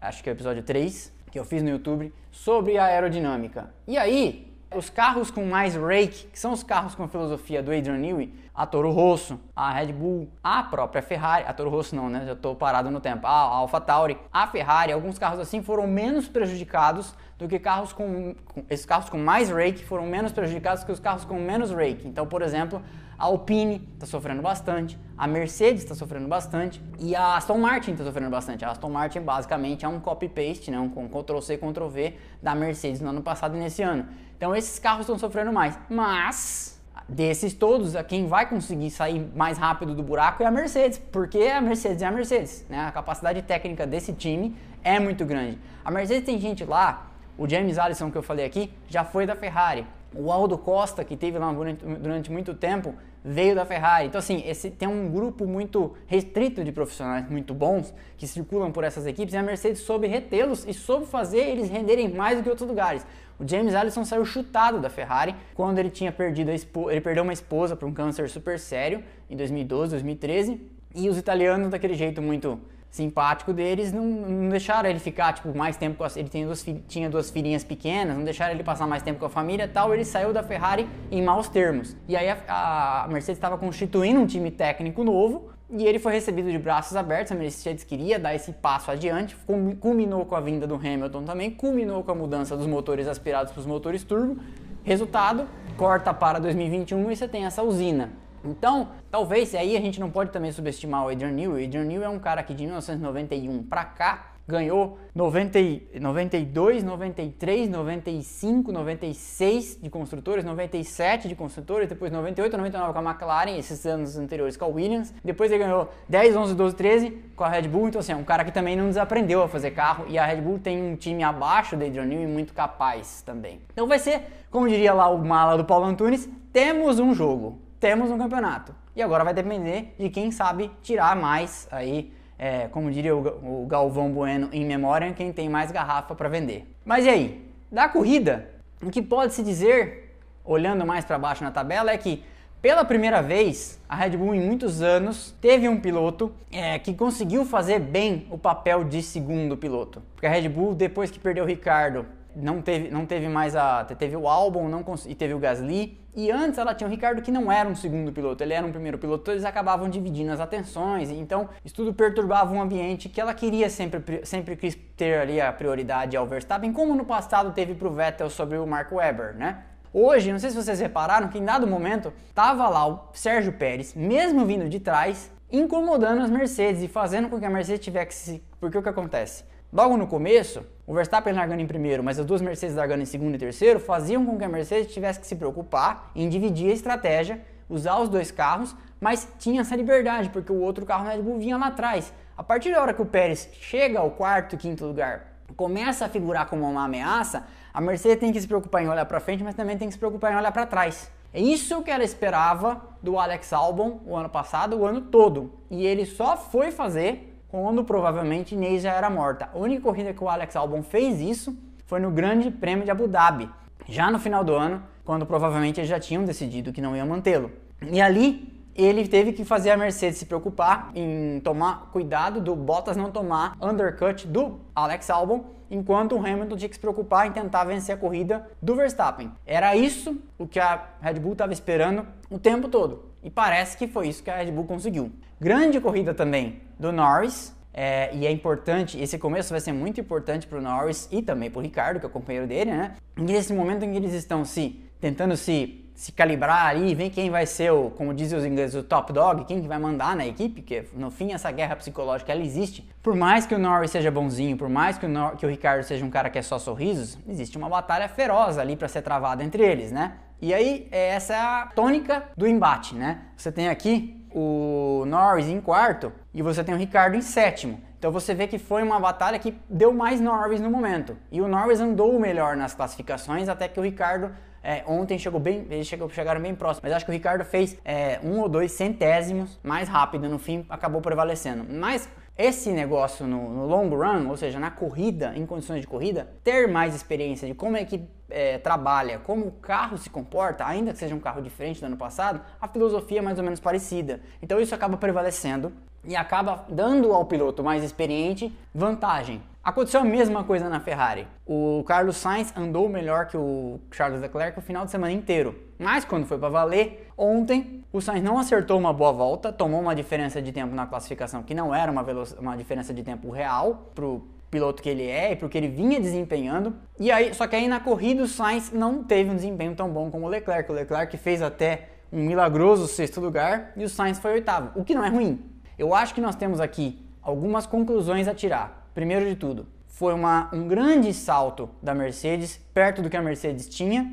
acho 0.00 0.22
que 0.22 0.30
é 0.30 0.32
o 0.32 0.34
episódio 0.34 0.62
3, 0.62 1.12
que 1.30 1.38
eu 1.38 1.44
fiz 1.44 1.62
no 1.62 1.68
YouTube, 1.68 2.12
sobre 2.30 2.78
a 2.78 2.84
aerodinâmica. 2.86 3.74
E 3.86 3.98
aí, 3.98 4.56
os 4.74 4.88
carros 4.88 5.30
com 5.30 5.44
mais 5.44 5.76
rake, 5.76 6.28
que 6.28 6.38
são 6.38 6.52
os 6.52 6.62
carros 6.62 6.94
com 6.94 7.02
a 7.02 7.08
filosofia 7.08 7.62
do 7.62 7.70
Adrian 7.70 7.98
Newey, 7.98 8.32
a 8.56 8.64
Toro 8.64 8.90
Rosso, 8.90 9.38
a 9.54 9.70
Red 9.70 9.92
Bull, 9.92 10.30
a 10.42 10.62
própria 10.62 11.02
Ferrari, 11.02 11.44
a 11.46 11.52
Toro 11.52 11.68
Rosso 11.68 11.94
não, 11.94 12.08
né? 12.08 12.24
Já 12.24 12.32
estou 12.32 12.56
parado 12.56 12.90
no 12.90 13.00
tempo. 13.00 13.26
A 13.26 13.30
Alpha 13.30 13.78
Tauri, 13.80 14.16
a 14.32 14.46
Ferrari, 14.46 14.92
alguns 14.92 15.18
carros 15.18 15.38
assim 15.38 15.62
foram 15.62 15.86
menos 15.86 16.26
prejudicados 16.26 17.14
do 17.38 17.46
que 17.46 17.58
carros 17.58 17.92
com, 17.92 18.34
com 18.46 18.64
esses 18.70 18.86
carros 18.86 19.10
com 19.10 19.18
mais 19.18 19.50
rake 19.50 19.84
foram 19.84 20.06
menos 20.06 20.32
prejudicados 20.32 20.84
que 20.84 20.90
os 20.90 20.98
carros 20.98 21.26
com 21.26 21.38
menos 21.38 21.70
rake. 21.70 22.08
Então, 22.08 22.26
por 22.26 22.40
exemplo, 22.40 22.80
a 23.18 23.26
Alpine 23.26 23.86
está 23.92 24.06
sofrendo 24.06 24.40
bastante, 24.40 24.98
a 25.18 25.26
Mercedes 25.26 25.82
está 25.82 25.94
sofrendo 25.94 26.26
bastante 26.26 26.82
e 26.98 27.14
a 27.14 27.36
Aston 27.36 27.58
Martin 27.58 27.92
está 27.92 28.04
sofrendo 28.04 28.30
bastante. 28.30 28.64
A 28.64 28.70
Aston 28.70 28.88
Martin 28.88 29.20
basicamente 29.20 29.84
é 29.84 29.88
um 29.88 30.00
copy-paste, 30.00 30.70
né? 30.70 30.78
um 30.78 30.88
Ctrl-C, 30.88 31.58
Ctrl-V 31.58 32.16
da 32.42 32.54
Mercedes 32.54 33.02
no 33.02 33.10
ano 33.10 33.22
passado 33.22 33.54
e 33.54 33.60
nesse 33.60 33.82
ano. 33.82 34.06
Então 34.34 34.56
esses 34.56 34.78
carros 34.78 35.02
estão 35.02 35.18
sofrendo 35.18 35.52
mais. 35.52 35.78
Mas 35.90 36.75
desses 37.08 37.54
todos, 37.54 37.94
quem 38.08 38.26
vai 38.26 38.48
conseguir 38.48 38.90
sair 38.90 39.30
mais 39.34 39.58
rápido 39.58 39.94
do 39.94 40.02
buraco 40.02 40.42
é 40.42 40.46
a 40.46 40.50
Mercedes, 40.50 40.98
porque 40.98 41.38
a 41.44 41.60
Mercedes 41.60 42.02
é 42.02 42.06
a 42.06 42.10
Mercedes. 42.10 42.64
Né? 42.68 42.80
A 42.80 42.90
capacidade 42.90 43.40
técnica 43.42 43.86
desse 43.86 44.12
time 44.12 44.56
é 44.82 44.98
muito 44.98 45.24
grande. 45.24 45.58
A 45.84 45.90
Mercedes 45.90 46.24
tem 46.24 46.38
gente 46.38 46.64
lá, 46.64 47.10
o 47.38 47.48
James 47.48 47.78
Allison 47.78 48.10
que 48.10 48.18
eu 48.18 48.22
falei 48.22 48.44
aqui, 48.44 48.72
já 48.88 49.04
foi 49.04 49.26
da 49.26 49.36
Ferrari. 49.36 49.86
O 50.14 50.32
Aldo 50.32 50.56
Costa, 50.56 51.04
que 51.04 51.16
teve 51.16 51.38
lá 51.38 51.52
durante, 51.52 52.30
muito 52.32 52.54
tempo, 52.54 52.94
veio 53.22 53.54
da 53.54 53.66
Ferrari. 53.66 54.06
Então, 54.06 54.18
assim, 54.18 54.42
esse, 54.46 54.70
tem 54.70 54.88
um 54.88 55.10
grupo 55.10 55.46
muito 55.46 55.94
restrito 56.06 56.64
de 56.64 56.72
profissionais 56.72 57.28
muito 57.28 57.52
bons 57.52 57.92
que 58.16 58.26
circulam 58.26 58.70
por 58.70 58.82
essas 58.84 59.06
equipes 59.06 59.34
e 59.34 59.36
a 59.36 59.42
Mercedes 59.42 59.80
soube 59.80 60.06
retê-los 60.06 60.64
e 60.66 60.72
soube 60.72 61.06
fazer 61.06 61.40
eles 61.40 61.68
renderem 61.68 62.08
mais 62.08 62.38
do 62.38 62.42
que 62.42 62.48
outros 62.48 62.68
lugares. 62.68 63.04
O 63.38 63.46
James 63.46 63.74
Allison 63.74 64.04
saiu 64.04 64.24
chutado 64.24 64.80
da 64.80 64.88
Ferrari 64.88 65.34
quando 65.54 65.78
ele 65.78 65.90
tinha 65.90 66.10
perdido 66.10 66.50
ele 66.50 67.00
perdeu 67.00 67.22
uma 67.22 67.32
esposa 67.32 67.76
para 67.76 67.86
um 67.86 67.92
câncer 67.92 68.28
super 68.30 68.58
sério 68.58 69.02
em 69.28 69.36
2012, 69.36 69.90
2013, 69.90 70.60
e 70.94 71.08
os 71.08 71.18
italianos 71.18 71.68
daquele 71.70 71.94
jeito 71.94 72.22
muito 72.22 72.58
simpático 72.90 73.52
deles 73.52 73.92
não, 73.92 74.04
não 74.04 74.48
deixaram 74.48 74.88
ele 74.88 74.98
ficar 74.98 75.34
tipo 75.34 75.56
mais 75.56 75.76
tempo 75.76 75.98
com 75.98 76.04
a, 76.04 76.08
ele 76.16 76.28
tinha 76.28 76.46
duas, 76.46 76.64
tinha 76.88 77.10
duas 77.10 77.30
filhinhas 77.30 77.62
pequenas, 77.62 78.16
não 78.16 78.24
deixaram 78.24 78.54
ele 78.54 78.64
passar 78.64 78.86
mais 78.86 79.02
tempo 79.02 79.18
com 79.18 79.26
a 79.26 79.30
família 79.30 79.68
tal, 79.68 79.92
ele 79.92 80.04
saiu 80.04 80.32
da 80.32 80.42
Ferrari 80.42 80.88
em 81.10 81.22
maus 81.22 81.48
termos. 81.48 81.94
E 82.08 82.16
aí 82.16 82.30
a, 82.30 83.04
a 83.04 83.08
Mercedes 83.08 83.36
estava 83.36 83.58
constituindo 83.58 84.18
um 84.18 84.26
time 84.26 84.50
técnico 84.50 85.04
novo 85.04 85.50
e 85.68 85.84
ele 85.84 85.98
foi 85.98 86.12
recebido 86.12 86.50
de 86.50 86.58
braços 86.58 86.96
abertos, 86.96 87.32
a 87.32 87.34
Mercedes 87.34 87.82
queria 87.82 88.18
dar 88.18 88.34
esse 88.34 88.52
passo 88.52 88.90
adiante, 88.90 89.36
culminou 89.80 90.24
com 90.24 90.36
a 90.36 90.40
vinda 90.40 90.66
do 90.66 90.76
Hamilton 90.76 91.24
também, 91.24 91.50
culminou 91.50 92.04
com 92.04 92.12
a 92.12 92.14
mudança 92.14 92.56
dos 92.56 92.66
motores 92.66 93.08
aspirados 93.08 93.52
para 93.52 93.60
os 93.60 93.66
motores 93.66 94.04
turbo. 94.04 94.40
Resultado, 94.84 95.48
corta 95.76 96.14
para 96.14 96.38
2021 96.38 97.10
e 97.10 97.16
você 97.16 97.26
tem 97.26 97.44
essa 97.44 97.64
usina. 97.64 98.12
Então, 98.44 98.90
talvez 99.10 99.52
aí 99.56 99.76
a 99.76 99.80
gente 99.80 99.98
não 99.98 100.08
pode 100.08 100.30
também 100.30 100.52
subestimar 100.52 101.04
o 101.04 101.08
Adrian 101.08 101.32
Newey. 101.32 101.64
O 101.64 101.66
Adrian 101.66 101.84
Newey 101.84 102.04
é 102.04 102.08
um 102.08 102.20
cara 102.20 102.44
que 102.44 102.54
de 102.54 102.62
1991 102.62 103.64
para 103.64 103.84
cá 103.84 104.35
ganhou 104.46 104.98
90, 105.14 105.58
92, 106.00 106.84
93, 106.84 107.68
95, 107.68 108.70
96 108.70 109.78
de 109.82 109.90
construtores, 109.90 110.44
97 110.44 111.28
de 111.28 111.34
construtores, 111.34 111.88
depois 111.88 112.12
98, 112.12 112.56
99 112.56 112.92
com 112.92 112.98
a 112.98 113.10
McLaren, 113.10 113.58
esses 113.58 113.84
anos 113.86 114.16
anteriores 114.16 114.56
com 114.56 114.64
a 114.64 114.68
Williams. 114.68 115.12
Depois 115.24 115.50
ele 115.50 115.64
ganhou 115.64 115.90
10, 116.08 116.36
11, 116.36 116.54
12, 116.54 116.76
13 116.76 117.10
com 117.34 117.44
a 117.44 117.48
Red 117.48 117.68
Bull. 117.68 117.88
Então, 117.88 118.00
assim, 118.00 118.12
é 118.12 118.16
um 118.16 118.24
cara 118.24 118.44
que 118.44 118.52
também 118.52 118.76
não 118.76 118.86
desaprendeu 118.86 119.42
a 119.42 119.48
fazer 119.48 119.72
carro. 119.72 120.06
E 120.08 120.18
a 120.18 120.24
Red 120.24 120.40
Bull 120.40 120.58
tem 120.58 120.82
um 120.82 120.96
time 120.96 121.24
abaixo 121.24 121.76
da 121.76 121.84
Adrian 121.84 122.04
Newey 122.04 122.26
muito 122.26 122.54
capaz 122.54 123.22
também. 123.22 123.60
Então 123.72 123.88
vai 123.88 123.98
ser, 123.98 124.22
como 124.50 124.68
diria 124.68 124.92
lá 124.92 125.08
o 125.08 125.18
mala 125.18 125.56
do 125.56 125.64
Paulo 125.64 125.86
Antunes, 125.86 126.28
temos 126.52 127.00
um 127.00 127.12
jogo, 127.12 127.58
temos 127.80 128.10
um 128.10 128.18
campeonato. 128.18 128.74
E 128.94 129.02
agora 129.02 129.24
vai 129.24 129.34
depender 129.34 129.94
de 129.98 130.08
quem 130.08 130.30
sabe 130.30 130.70
tirar 130.82 131.14
mais 131.14 131.68
aí 131.70 132.12
é, 132.38 132.68
como 132.68 132.90
diria 132.90 133.16
o, 133.16 133.66
Galvão 133.66 134.10
Bueno 134.10 134.48
em 134.52 134.64
memória, 134.64 135.12
quem 135.12 135.32
tem 135.32 135.48
mais 135.48 135.70
garrafa 135.70 136.14
para 136.14 136.28
vender. 136.28 136.66
Mas 136.84 137.04
e 137.04 137.08
aí? 137.08 137.50
Da 137.70 137.88
corrida, 137.88 138.50
o 138.82 138.90
que 138.90 139.02
pode 139.02 139.34
se 139.34 139.42
dizer, 139.42 140.16
olhando 140.44 140.86
mais 140.86 141.04
para 141.04 141.18
baixo 141.18 141.42
na 141.42 141.50
tabela, 141.50 141.90
é 141.90 141.98
que 141.98 142.22
pela 142.60 142.84
primeira 142.84 143.22
vez, 143.22 143.80
a 143.88 143.94
Red 143.94 144.16
Bull 144.16 144.34
em 144.34 144.40
muitos 144.40 144.82
anos 144.82 145.34
teve 145.40 145.68
um 145.68 145.78
piloto 145.78 146.32
é, 146.50 146.78
que 146.78 146.94
conseguiu 146.94 147.44
fazer 147.44 147.78
bem 147.78 148.26
o 148.30 148.36
papel 148.36 148.82
de 148.82 149.02
segundo 149.02 149.56
piloto. 149.56 150.02
Porque 150.14 150.26
a 150.26 150.30
Red 150.30 150.48
Bull, 150.48 150.74
depois 150.74 151.10
que 151.10 151.18
perdeu 151.18 151.44
o 151.44 151.46
Ricardo 151.46 152.06
não 152.36 152.60
teve, 152.60 152.90
não 152.90 153.06
teve 153.06 153.28
mais 153.28 153.56
a. 153.56 153.84
Teve 153.84 154.16
o 154.16 154.28
álbum 154.28 154.68
e 155.06 155.14
teve 155.14 155.32
o 155.32 155.38
Gasly. 155.38 155.98
E 156.14 156.30
antes 156.30 156.58
ela 156.58 156.74
tinha 156.74 156.86
o 156.86 156.90
Ricardo 156.90 157.20
que 157.20 157.30
não 157.30 157.50
era 157.52 157.68
um 157.68 157.74
segundo 157.74 158.10
piloto, 158.10 158.42
ele 158.42 158.54
era 158.54 158.66
um 158.66 158.70
primeiro 158.70 158.96
piloto, 158.96 159.30
eles 159.30 159.44
acabavam 159.44 159.86
dividindo 159.90 160.32
as 160.32 160.40
atenções, 160.40 161.10
então 161.10 161.46
isso 161.62 161.74
tudo 161.74 161.92
perturbava 161.92 162.54
um 162.54 162.62
ambiente 162.62 163.10
que 163.10 163.20
ela 163.20 163.34
queria 163.34 163.68
sempre, 163.68 164.24
sempre 164.24 164.56
quis 164.56 164.74
ter 164.96 165.20
ali 165.20 165.42
a 165.42 165.52
prioridade 165.52 166.16
ao 166.16 166.26
Verstappen, 166.26 166.72
como 166.72 166.94
no 166.94 167.04
passado 167.04 167.52
teve 167.52 167.74
para 167.74 167.86
o 167.86 167.90
Vettel 167.92 168.30
sobre 168.30 168.56
o 168.56 168.66
Mark 168.66 168.90
Webber, 168.92 169.36
né? 169.36 169.64
Hoje, 169.92 170.32
não 170.32 170.38
sei 170.38 170.48
se 170.48 170.56
vocês 170.56 170.80
repararam 170.80 171.28
que 171.28 171.38
em 171.38 171.44
dado 171.44 171.66
momento 171.66 172.10
tava 172.34 172.66
lá 172.66 172.86
o 172.86 173.08
Sérgio 173.12 173.52
Pérez, 173.52 173.94
mesmo 173.94 174.46
vindo 174.46 174.70
de 174.70 174.80
trás, 174.80 175.30
incomodando 175.52 176.22
as 176.22 176.30
Mercedes 176.30 176.82
e 176.82 176.88
fazendo 176.88 177.28
com 177.28 177.38
que 177.38 177.44
a 177.44 177.50
Mercedes 177.50 177.84
tivesse. 177.84 178.42
Porque 178.58 178.76
o 178.78 178.82
que 178.82 178.88
acontece? 178.88 179.44
Logo 179.72 179.96
no 179.96 180.06
começo, 180.06 180.64
o 180.86 180.94
Verstappen 180.94 181.34
largando 181.34 181.60
em 181.60 181.66
primeiro, 181.66 182.02
mas 182.02 182.18
as 182.18 182.24
duas 182.24 182.40
Mercedes 182.40 182.76
largando 182.76 183.02
em 183.02 183.06
segundo 183.06 183.34
e 183.34 183.38
terceiro, 183.38 183.80
faziam 183.80 184.24
com 184.24 184.38
que 184.38 184.44
a 184.44 184.48
Mercedes 184.48 184.92
tivesse 184.94 185.18
que 185.18 185.26
se 185.26 185.34
preocupar 185.34 186.10
em 186.14 186.28
dividir 186.28 186.70
a 186.70 186.74
estratégia, 186.74 187.40
usar 187.68 187.98
os 187.98 188.08
dois 188.08 188.30
carros, 188.30 188.76
mas 189.00 189.28
tinha 189.38 189.62
essa 189.62 189.74
liberdade, 189.74 190.30
porque 190.30 190.52
o 190.52 190.60
outro 190.60 190.86
carro 190.86 191.08
Red 191.08 191.20
Bull 191.20 191.38
vinha 191.38 191.56
lá 191.56 191.66
atrás. 191.66 192.12
A 192.36 192.44
partir 192.44 192.72
da 192.72 192.80
hora 192.80 192.94
que 192.94 193.02
o 193.02 193.06
Pérez 193.06 193.48
chega 193.60 193.98
ao 193.98 194.12
quarto 194.12 194.56
quinto 194.56 194.84
lugar, 194.84 195.32
começa 195.56 196.06
a 196.06 196.08
figurar 196.08 196.46
como 196.46 196.68
uma 196.68 196.84
ameaça, 196.84 197.44
a 197.74 197.80
Mercedes 197.80 198.20
tem 198.20 198.32
que 198.32 198.40
se 198.40 198.46
preocupar 198.46 198.82
em 198.82 198.88
olhar 198.88 199.04
para 199.04 199.18
frente, 199.18 199.42
mas 199.42 199.54
também 199.54 199.76
tem 199.76 199.88
que 199.88 199.94
se 199.94 199.98
preocupar 199.98 200.32
em 200.32 200.36
olhar 200.36 200.52
para 200.52 200.64
trás. 200.64 201.10
É 201.34 201.40
isso 201.40 201.82
que 201.82 201.90
ela 201.90 202.04
esperava 202.04 202.80
do 203.02 203.18
Alex 203.18 203.52
Albon 203.52 204.00
o 204.06 204.16
ano 204.16 204.30
passado, 204.30 204.78
o 204.78 204.86
ano 204.86 205.02
todo. 205.02 205.52
E 205.70 205.84
ele 205.84 206.06
só 206.06 206.36
foi 206.36 206.70
fazer 206.70 207.35
quando 207.48 207.84
provavelmente 207.84 208.54
Inês 208.54 208.82
já 208.82 208.92
era 208.92 209.08
morta. 209.08 209.48
A 209.52 209.58
única 209.58 209.82
corrida 209.82 210.12
que 210.12 210.22
o 210.22 210.28
Alex 210.28 210.56
Albon 210.56 210.82
fez 210.82 211.20
isso 211.20 211.56
foi 211.86 212.00
no 212.00 212.10
Grande 212.10 212.50
Prêmio 212.50 212.84
de 212.84 212.90
Abu 212.90 213.06
Dhabi, 213.06 213.48
já 213.88 214.10
no 214.10 214.18
final 214.18 214.42
do 214.42 214.54
ano, 214.54 214.82
quando 215.04 215.24
provavelmente 215.24 215.78
eles 215.78 215.88
já 215.88 216.00
tinham 216.00 216.24
decidido 216.24 216.72
que 216.72 216.80
não 216.80 216.96
iam 216.96 217.06
mantê-lo. 217.06 217.50
E 217.80 218.00
ali 218.00 218.52
ele 218.74 219.08
teve 219.08 219.32
que 219.32 219.44
fazer 219.44 219.70
a 219.70 219.76
Mercedes 219.76 220.18
se 220.18 220.26
preocupar 220.26 220.90
em 220.94 221.40
tomar 221.40 221.90
cuidado 221.92 222.40
do 222.40 222.54
Bottas 222.54 222.96
não 222.96 223.10
tomar 223.10 223.56
undercut 223.60 224.26
do 224.26 224.60
Alex 224.74 225.08
Albon, 225.08 225.44
enquanto 225.70 226.14
o 226.14 226.18
Hamilton 226.18 226.56
tinha 226.56 226.68
que 226.68 226.74
se 226.74 226.80
preocupar 226.80 227.26
em 227.26 227.32
tentar 227.32 227.64
vencer 227.64 227.94
a 227.94 227.98
corrida 227.98 228.46
do 228.60 228.74
Verstappen. 228.74 229.32
Era 229.46 229.74
isso 229.74 230.16
o 230.38 230.46
que 230.46 230.60
a 230.60 230.84
Red 231.00 231.14
Bull 231.14 231.32
estava 231.32 231.52
esperando 231.52 232.06
o 232.30 232.38
tempo 232.38 232.68
todo. 232.68 233.06
E 233.22 233.30
parece 233.30 233.76
que 233.76 233.88
foi 233.88 234.08
isso 234.08 234.22
que 234.22 234.30
a 234.30 234.36
Red 234.36 234.52
Bull 234.52 234.64
conseguiu. 234.64 235.10
Grande 235.40 235.80
corrida 235.80 236.12
também 236.12 236.60
do 236.78 236.92
Norris. 236.92 237.54
É, 237.78 238.14
e 238.14 238.26
é 238.26 238.30
importante, 238.30 238.98
esse 238.98 239.18
começo 239.18 239.50
vai 239.50 239.60
ser 239.60 239.72
muito 239.72 240.00
importante 240.00 240.46
para 240.46 240.58
o 240.58 240.62
Norris 240.62 241.08
e 241.12 241.20
também 241.20 241.50
para 241.50 241.58
o 241.58 241.62
Ricardo, 241.62 242.00
que 242.00 242.06
é 242.06 242.08
o 242.08 242.12
companheiro 242.12 242.46
dele, 242.46 242.70
né? 242.70 242.94
E 243.18 243.20
nesse 243.20 243.52
momento 243.52 243.84
em 243.84 243.90
que 243.92 243.98
eles 243.98 244.14
estão 244.14 244.46
se 244.46 244.82
tentando 244.98 245.36
se, 245.36 245.84
se 245.94 246.10
calibrar 246.10 246.68
ali, 246.68 246.94
ver 246.94 247.10
quem 247.10 247.28
vai 247.30 247.44
ser 247.44 247.70
o, 247.72 247.90
como 247.90 248.14
dizem 248.14 248.38
os 248.38 248.46
ingleses, 248.46 248.74
o 248.74 248.82
top 248.82 249.12
dog, 249.12 249.44
quem 249.44 249.60
que 249.60 249.68
vai 249.68 249.78
mandar 249.78 250.16
na 250.16 250.26
equipe, 250.26 250.62
porque 250.62 250.86
no 250.94 251.10
fim 251.10 251.34
essa 251.34 251.50
guerra 251.50 251.76
psicológica 251.76 252.32
ela 252.32 252.42
existe. 252.42 252.88
Por 253.02 253.14
mais 253.14 253.46
que 253.46 253.54
o 253.54 253.58
Norris 253.58 253.90
seja 253.90 254.10
bonzinho, 254.10 254.56
por 254.56 254.70
mais 254.70 254.96
que 254.96 255.04
o, 255.04 255.08
Nor 255.08 255.36
que 255.36 255.44
o 255.44 255.48
Ricardo 255.48 255.82
seja 255.82 256.02
um 256.02 256.10
cara 256.10 256.30
que 256.30 256.38
é 256.38 256.42
só 256.42 256.58
sorrisos, 256.58 257.18
existe 257.28 257.58
uma 257.58 257.68
batalha 257.68 258.08
feroz 258.08 258.56
ali 258.56 258.74
para 258.74 258.88
ser 258.88 259.02
travada 259.02 259.44
entre 259.44 259.62
eles, 259.62 259.92
né? 259.92 260.14
E 260.40 260.52
aí, 260.52 260.86
é, 260.90 261.08
essa 261.08 261.34
é 261.34 261.38
a 261.38 261.66
tônica 261.74 262.24
do 262.36 262.46
embate, 262.46 262.94
né? 262.94 263.22
Você 263.36 263.50
tem 263.50 263.68
aqui 263.68 264.15
o 264.32 265.04
Norris 265.06 265.46
em 265.46 265.60
quarto 265.60 266.12
e 266.32 266.42
você 266.42 266.62
tem 266.62 266.74
o 266.74 266.78
Ricardo 266.78 267.16
em 267.16 267.22
sétimo. 267.22 267.80
Então 267.98 268.12
você 268.12 268.34
vê 268.34 268.46
que 268.46 268.58
foi 268.58 268.82
uma 268.82 269.00
batalha 269.00 269.38
que 269.38 269.58
deu 269.68 269.92
mais 269.92 270.20
Norris 270.20 270.60
no 270.60 270.70
momento. 270.70 271.16
E 271.32 271.40
o 271.40 271.48
Norris 271.48 271.80
andou 271.80 272.18
melhor 272.20 272.56
nas 272.56 272.74
classificações, 272.74 273.48
até 273.48 273.66
que 273.68 273.80
o 273.80 273.82
Ricardo 273.82 274.30
é, 274.62 274.82
ontem 274.86 275.18
chegou 275.18 275.38
bem, 275.38 275.66
eles 275.70 275.86
chegou, 275.86 276.08
chegaram 276.10 276.40
bem 276.40 276.54
próximo. 276.54 276.82
Mas 276.84 276.92
acho 276.92 277.04
que 277.04 277.10
o 277.10 277.14
Ricardo 277.14 277.44
fez 277.44 277.78
é, 277.84 278.18
um 278.22 278.40
ou 278.40 278.48
dois 278.48 278.72
centésimos 278.72 279.58
mais 279.62 279.88
rápido 279.88 280.28
no 280.28 280.38
fim, 280.38 280.66
acabou 280.68 281.00
prevalecendo. 281.00 281.64
Mas 281.68 282.08
esse 282.36 282.70
negócio 282.70 283.26
no, 283.26 283.50
no, 283.50 283.66
long 283.66 283.88
run, 283.88 284.28
ou 284.28 284.36
seja, 284.36 284.58
na 284.58 284.70
corrida, 284.70 285.32
em 285.34 285.46
condições 285.46 285.80
de 285.80 285.86
corrida, 285.86 286.28
ter 286.44 286.68
mais 286.68 286.94
experiência 286.94 287.48
de 287.48 287.54
como 287.54 287.76
é 287.76 287.84
que 287.84 288.06
é, 288.28 288.58
trabalha, 288.58 289.18
como 289.20 289.46
o 289.46 289.52
carro 289.52 289.96
se 289.96 290.10
comporta, 290.10 290.66
ainda 290.66 290.92
que 290.92 290.98
seja 290.98 291.14
um 291.14 291.20
carro 291.20 291.40
diferente 291.40 291.80
do 291.80 291.86
ano 291.86 291.96
passado, 291.96 292.40
a 292.60 292.68
filosofia 292.68 293.20
é 293.20 293.22
mais 293.22 293.38
ou 293.38 293.44
menos 293.44 293.58
parecida. 293.58 294.20
Então 294.42 294.60
isso 294.60 294.74
acaba 294.74 294.96
prevalecendo 294.96 295.72
e 296.04 296.14
acaba 296.14 296.64
dando 296.68 297.12
ao 297.12 297.24
piloto 297.24 297.64
mais 297.64 297.82
experiente 297.82 298.52
vantagem. 298.74 299.42
Aconteceu 299.66 300.00
a 300.00 300.04
mesma 300.04 300.44
coisa 300.44 300.68
na 300.68 300.78
Ferrari. 300.78 301.26
O 301.44 301.82
Carlos 301.88 302.18
Sainz 302.18 302.56
andou 302.56 302.88
melhor 302.88 303.26
que 303.26 303.36
o 303.36 303.80
Charles 303.90 304.20
Leclerc 304.20 304.56
o 304.56 304.62
final 304.62 304.84
de 304.84 304.92
semana 304.92 305.12
inteiro. 305.12 305.56
Mas 305.76 306.04
quando 306.04 306.24
foi 306.24 306.38
para 306.38 306.48
valer, 306.48 307.10
ontem 307.18 307.82
o 307.92 308.00
Sainz 308.00 308.22
não 308.22 308.38
acertou 308.38 308.78
uma 308.78 308.92
boa 308.92 309.10
volta, 309.10 309.52
tomou 309.52 309.80
uma 309.80 309.92
diferença 309.92 310.40
de 310.40 310.52
tempo 310.52 310.72
na 310.72 310.86
classificação 310.86 311.42
que 311.42 311.52
não 311.52 311.74
era 311.74 311.90
uma, 311.90 312.06
uma 312.38 312.56
diferença 312.56 312.94
de 312.94 313.02
tempo 313.02 313.28
real 313.28 313.90
pro 313.92 314.28
piloto 314.52 314.80
que 314.80 314.88
ele 314.88 315.02
é 315.02 315.32
e 315.32 315.36
pro 315.36 315.48
que 315.48 315.58
ele 315.58 315.66
vinha 315.66 315.98
desempenhando. 315.98 316.72
E 316.96 317.10
aí, 317.10 317.34
só 317.34 317.48
que 317.48 317.56
aí 317.56 317.66
na 317.66 317.80
corrida 317.80 318.22
o 318.22 318.28
Sainz 318.28 318.70
não 318.70 319.02
teve 319.02 319.30
um 319.30 319.34
desempenho 319.34 319.74
tão 319.74 319.90
bom 319.90 320.12
como 320.12 320.26
o 320.26 320.28
Leclerc. 320.28 320.70
O 320.70 320.74
Leclerc 320.76 321.16
fez 321.16 321.42
até 321.42 321.88
um 322.12 322.22
milagroso 322.24 322.86
sexto 322.86 323.20
lugar 323.20 323.72
e 323.76 323.82
o 323.82 323.88
Sainz 323.88 324.20
foi 324.20 324.30
oitavo, 324.30 324.78
o 324.78 324.84
que 324.84 324.94
não 324.94 325.04
é 325.04 325.08
ruim. 325.08 325.44
Eu 325.76 325.92
acho 325.92 326.14
que 326.14 326.20
nós 326.20 326.36
temos 326.36 326.60
aqui 326.60 327.04
algumas 327.20 327.66
conclusões 327.66 328.28
a 328.28 328.32
tirar. 328.32 328.85
Primeiro 328.96 329.26
de 329.26 329.36
tudo, 329.36 329.66
foi 329.88 330.14
uma, 330.14 330.48
um 330.54 330.66
grande 330.66 331.12
salto 331.12 331.68
da 331.82 331.94
Mercedes, 331.94 332.58
perto 332.72 333.02
do 333.02 333.10
que 333.10 333.16
a 333.18 333.20
Mercedes 333.20 333.68
tinha. 333.68 334.10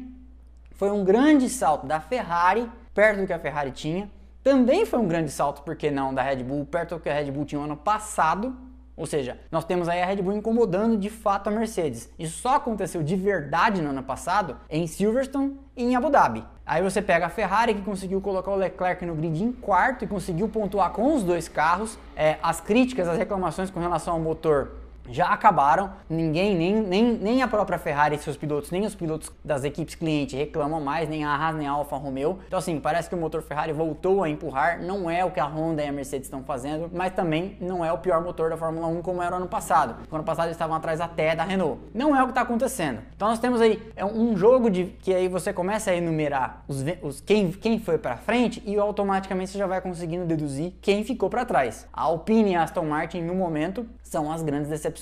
Foi 0.72 0.92
um 0.92 1.06
grande 1.06 1.48
salto 1.48 1.88
da 1.88 2.02
Ferrari, 2.02 2.70
perto 2.94 3.22
do 3.22 3.26
que 3.26 3.32
a 3.32 3.40
Ferrari 3.40 3.72
tinha. 3.72 4.12
Também 4.44 4.86
foi 4.86 5.00
um 5.00 5.08
grande 5.08 5.32
salto, 5.32 5.62
por 5.62 5.78
que 5.78 5.90
não, 5.90 6.14
da 6.14 6.22
Red 6.22 6.44
Bull, 6.44 6.66
perto 6.66 6.96
do 6.96 7.00
que 7.00 7.08
a 7.08 7.14
Red 7.14 7.32
Bull 7.32 7.46
tinha 7.46 7.60
no 7.60 7.64
ano 7.64 7.78
passado. 7.78 8.54
Ou 8.98 9.06
seja, 9.06 9.40
nós 9.50 9.64
temos 9.64 9.88
aí 9.88 10.02
a 10.02 10.06
Red 10.06 10.22
Bull 10.22 10.34
incomodando 10.34 10.98
de 10.98 11.10
fato 11.10 11.48
a 11.48 11.52
Mercedes. 11.52 12.12
Isso 12.20 12.42
só 12.42 12.56
aconteceu 12.56 13.02
de 13.02 13.16
verdade 13.16 13.82
no 13.82 13.92
ano 13.92 14.04
passado 14.04 14.58
em 14.70 14.86
Silverstone 14.86 15.58
e 15.78 15.84
em 15.86 15.96
Abu 15.96 16.10
Dhabi. 16.10 16.44
Aí 16.66 16.82
você 16.82 17.02
pega 17.02 17.26
a 17.26 17.30
Ferrari 17.30 17.74
que 17.74 17.82
conseguiu 17.82 18.22
colocar 18.22 18.52
o 18.52 18.56
Leclerc 18.56 19.06
no 19.06 19.16
grid 19.16 19.44
em 19.44 19.52
quarto 19.52 20.06
e 20.06 20.08
conseguiu 20.08 20.48
pontuar 20.48 20.92
com 20.92 21.14
os 21.14 21.24
dois 21.24 21.50
carros. 21.50 21.98
É, 22.16 22.38
as 22.42 22.62
críticas, 22.62 23.08
as 23.08 23.18
reclamações 23.18 23.70
com 23.70 23.82
relação 23.82 24.14
ao 24.14 24.20
motor 24.20 24.72
já 25.10 25.28
acabaram. 25.28 25.92
Ninguém, 26.10 26.56
nem, 26.56 26.76
nem, 26.76 27.14
nem 27.14 27.42
a 27.42 27.48
própria 27.48 27.78
Ferrari 27.78 28.16
e 28.16 28.20
seus 28.20 28.38
pilotos, 28.38 28.72
nem 28.72 28.86
os 28.86 28.96
pilotos 28.96 29.32
das 29.44 29.64
equipes 29.64 29.96
clientes 29.96 30.38
reclamam 30.38 30.82
mais, 30.82 31.10
nem 31.10 31.24
a 31.24 31.36
Haas, 31.36 31.56
nem 31.56 31.68
a 31.68 31.72
Alfa 31.72 31.96
Romeo. 31.98 32.40
Então, 32.48 32.60
assim, 32.60 32.80
parece 32.80 33.10
que 33.10 33.16
o 33.16 33.18
motor 33.18 33.42
Ferrari 33.42 33.72
voltou 33.72 34.24
a 34.24 34.30
empurrar. 34.30 34.82
Não 34.82 35.10
é 35.10 35.24
o 35.26 35.32
que 35.32 35.40
a 35.40 35.46
Honda 35.46 35.84
e 35.84 35.88
a 35.88 35.92
Mercedes 35.92 36.28
estão 36.28 36.44
fazendo, 36.44 36.90
mas 36.94 37.14
também 37.14 37.58
não 37.60 37.84
é 37.84 37.92
o 37.92 37.98
pior 37.98 38.22
motor 38.24 38.50
da 38.50 38.58
Fórmula 38.58 38.88
1 38.88 39.02
como 39.02 39.22
era 39.22 39.36
ano 39.36 39.48
passado. 39.48 39.96
No 40.10 40.16
ano 40.16 40.26
passado 40.26 40.48
eles 40.48 40.56
estavam 40.56 40.76
atrás 40.76 41.02
até 41.02 41.36
da 41.36 41.44
Renault. 41.44 41.80
Não 41.94 42.16
é 42.16 42.22
o 42.22 42.26
que 42.26 42.32
está 42.32 42.42
acontecendo. 42.42 43.00
Então, 43.16 43.28
nós 43.28 43.40
temos 43.40 43.62
aí 43.62 43.82
é 43.96 44.06
um 44.06 44.36
jogo 44.38 44.70
de 44.70 44.86
que 44.86 45.14
aí 45.14 45.28
você 45.28 45.52
começa 45.52 45.92
a 45.92 45.96
enumerar 45.96 46.64
os, 46.68 46.84
os 47.02 47.22
quem, 47.22 47.52
quem 47.52 47.80
foi 47.80 47.98
para 47.98 48.18
frente 48.18 48.62
e 48.66 48.78
automaticamente 48.78 49.52
você 49.52 49.58
já 49.58 49.68
vai 49.68 49.82
conseguindo 49.82 50.26
deduzir 50.26 50.74
quem 50.82 51.04
ficou 51.04 51.30
para 51.30 51.46
trás. 51.46 51.88
A 51.92 52.04
Alpine 52.04 52.52
e 52.52 52.56
a 52.56 52.64
Aston 52.64 52.86
Martin, 52.86 53.22
no 53.22 53.36
momento, 53.36 53.86
são 54.04 54.32
as 54.32 54.44
grandes 54.44 54.70
decepções. 54.70 54.93